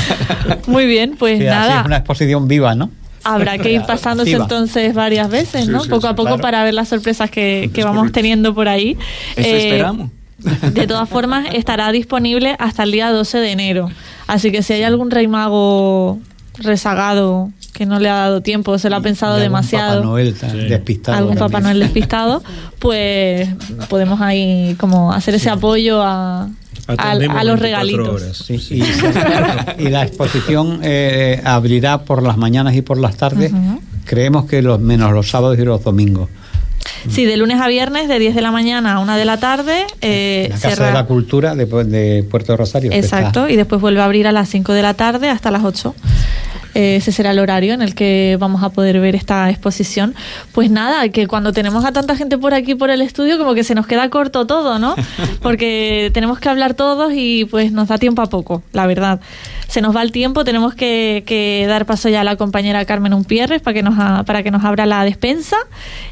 Muy 0.67 0.85
bien, 0.85 1.15
pues 1.17 1.39
Sí, 1.39 1.47
así 1.47 1.67
nada. 1.69 1.79
es 1.81 1.85
una 1.85 1.97
exposición 1.97 2.47
viva, 2.47 2.75
¿no? 2.75 2.89
Habrá 3.23 3.57
que 3.59 3.71
ir 3.71 3.83
pasándose 3.83 4.31
entonces 4.31 4.95
varias 4.95 5.29
veces, 5.29 5.67
¿no? 5.67 5.81
sí, 5.83 5.89
Poco 5.89 6.07
a 6.07 6.15
poco 6.15 6.27
claro. 6.29 6.41
para 6.41 6.63
ver 6.63 6.73
las 6.73 6.87
sorpresas 6.89 7.29
que, 7.29 7.69
vamos 7.83 8.11
teniendo 8.11 8.53
por 8.55 8.67
ahí. 8.67 8.97
Eso 9.35 9.47
Eh, 9.49 9.67
esperamos. 9.67 10.09
De 10.73 10.87
todas 10.87 11.07
formas, 11.07 11.45
estará 11.53 11.91
disponible 11.91 12.55
hasta 12.57 12.81
el 12.81 12.91
día 12.91 13.11
12 13.11 13.37
de 13.37 13.51
enero. 13.51 13.91
Así 14.25 14.51
que 14.51 14.63
si 14.63 14.73
hay 14.73 14.81
algún 14.81 15.11
rey 15.11 15.27
mago 15.27 16.17
rezagado 16.57 17.49
que 17.73 17.85
no 17.85 17.99
le 17.99 18.09
ha 18.09 18.15
dado 18.15 18.41
tiempo, 18.41 18.77
se 18.77 18.89
lo 18.89 18.97
ha 18.97 19.01
pensado 19.01 19.33
Y 19.33 19.35
algún 19.43 19.43
demasiado, 19.55 19.95
Papá 20.01 20.05
Noel 20.05 20.33
tan 20.35 20.51
Sí. 20.51 20.57
despistado. 20.67 21.17
algún 21.17 21.35
Papá 21.35 21.51
también. 21.53 21.63
Noel 21.63 21.79
despistado, 21.79 22.43
pues 22.79 23.49
podemos 23.89 24.21
ahí 24.21 24.75
como 24.79 25.13
hacer 25.13 25.35
ese 25.35 25.49
apoyo 25.49 26.01
a, 26.03 26.49
a, 26.87 27.15
los 27.15 27.19
24 27.19 27.55
regalitos. 27.55 28.09
horas. 28.21 28.37
Sí, 28.37 28.55
y, 28.69 29.83
y 29.83 29.89
la 29.89 30.03
exposición 30.03 30.79
eh, 30.83 31.41
abrirá 31.45 31.99
por 32.03 32.21
las 32.21 32.37
mañanas 32.37 32.75
y 32.75 32.81
por 32.81 32.97
las 32.99 33.15
tardes. 33.15 33.51
Creemos 34.05 34.45
que 34.45 34.61
los 34.61 34.79
menos 34.79 35.13
los 35.13 35.29
sábados 35.29 35.57
y 35.57 35.63
los 35.63 35.83
domingos. 35.83 36.29
Sí, 37.09 37.25
de 37.25 37.35
lunes 37.37 37.59
a 37.59 37.67
viernes, 37.67 38.07
de 38.07 38.19
10 38.19 38.35
de 38.35 38.41
la 38.41 38.51
mañana 38.51 38.93
a 38.95 38.99
1 38.99 39.15
de 39.17 39.25
la 39.25 39.37
tarde. 39.37 39.85
eh, 40.01 40.47
la 40.49 40.55
Casa 40.55 40.69
cerra- 40.69 40.87
de 40.87 40.93
la 40.93 41.05
Cultura 41.05 41.55
de, 41.55 41.65
de 41.65 42.23
Puerto 42.23 42.55
Rosario. 42.57 42.91
Exacto, 42.91 43.49
y 43.49 43.55
después 43.55 43.81
vuelve 43.81 44.01
a 44.01 44.05
abrir 44.05 44.27
a 44.27 44.31
las 44.31 44.49
5 44.49 44.73
de 44.73 44.81
la 44.81 44.93
tarde 44.93 45.29
hasta 45.29 45.49
las 45.51 45.63
8. 45.63 45.95
Eh, 46.73 46.97
ese 46.97 47.11
será 47.11 47.31
el 47.31 47.39
horario 47.39 47.73
en 47.73 47.81
el 47.81 47.95
que 47.95 48.37
vamos 48.39 48.63
a 48.63 48.69
poder 48.69 48.99
ver 48.99 49.15
esta 49.15 49.49
exposición. 49.49 50.15
Pues 50.51 50.69
nada, 50.69 51.09
que 51.09 51.27
cuando 51.27 51.53
tenemos 51.53 51.85
a 51.85 51.91
tanta 51.91 52.15
gente 52.15 52.37
por 52.37 52.53
aquí, 52.53 52.75
por 52.75 52.89
el 52.89 53.01
estudio, 53.01 53.37
como 53.37 53.53
que 53.53 53.63
se 53.63 53.75
nos 53.75 53.87
queda 53.87 54.09
corto 54.09 54.45
todo, 54.45 54.79
¿no? 54.79 54.95
Porque 55.41 56.11
tenemos 56.13 56.39
que 56.39 56.49
hablar 56.49 56.73
todos 56.73 57.13
y 57.15 57.45
pues 57.45 57.71
nos 57.71 57.87
da 57.87 57.97
tiempo 57.97 58.21
a 58.21 58.27
poco, 58.27 58.63
la 58.73 58.87
verdad. 58.87 59.19
Se 59.67 59.81
nos 59.81 59.95
va 59.95 60.01
el 60.01 60.11
tiempo, 60.11 60.43
tenemos 60.43 60.75
que, 60.75 61.23
que 61.25 61.65
dar 61.67 61.85
paso 61.85 62.09
ya 62.09 62.21
a 62.21 62.23
la 62.25 62.35
compañera 62.35 62.83
Carmen 62.83 63.13
Umpierres 63.13 63.61
para 63.61 63.73
que 63.73 63.83
nos, 63.83 64.25
para 64.25 64.43
que 64.43 64.51
nos 64.51 64.65
abra 64.65 64.85
la 64.85 65.03
despensa. 65.05 65.55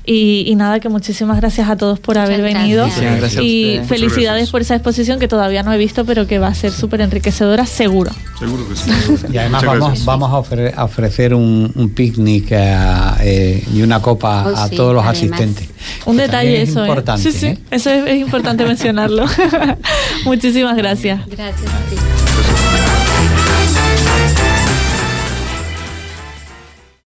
Y, 0.06 0.54
nada, 0.56 0.80
que 0.80 0.90
muchísimas 0.90 1.38
gracias 1.38 1.70
a 1.70 1.78
todos 1.78 2.00
por 2.00 2.18
haber 2.18 2.42
venido. 2.42 2.88
y 3.42 3.80
felicidades 3.88 4.50
por 4.50 4.62
esa 4.62 4.76
exposición 4.76 5.20
que 5.20 5.28
todavía 5.28 5.62
no 5.62 5.72
he 5.72 5.78
visto, 5.78 6.06
pero 6.06 6.26
que 6.26 6.40
va 6.40 6.48
a 6.48 6.54
ser 6.56 6.72
súper 6.72 7.02
enriquecedora, 7.02 7.66
seguro. 7.66 8.12
Seguro 8.40 8.68
que 8.68 8.76
sí. 8.76 8.92
y 9.32 9.38
además 9.38 9.64
vamos, 9.64 10.06
vamos 10.06 10.32
a, 10.32 10.38
ofrecer 10.38 10.49
un, 11.34 11.92
picnic 11.96 12.48
eh, 12.52 13.64
y 13.74 13.82
una 13.82 14.02
copa 14.02 14.46
oh, 14.48 14.58
a 14.58 14.70
todos 14.70 14.94
los 14.94 15.06
asistentes. 15.06 15.70
Un 16.06 16.18
detalle 16.18 16.62
eso. 16.62 16.80
¿eh? 16.80 16.88
Importante, 16.88 17.24
Sí, 17.24 17.32
sí, 17.32 17.46
¿eh? 17.48 17.58
eso 17.72 17.90
es, 17.90 18.06
es 18.08 18.18
importante 18.18 18.66
mencionarlo. 18.68 19.26
Muchísimas 20.26 20.76
gracias. 20.76 21.26
Gracias 21.28 21.72
a 21.72 21.80
ti. 21.90 21.96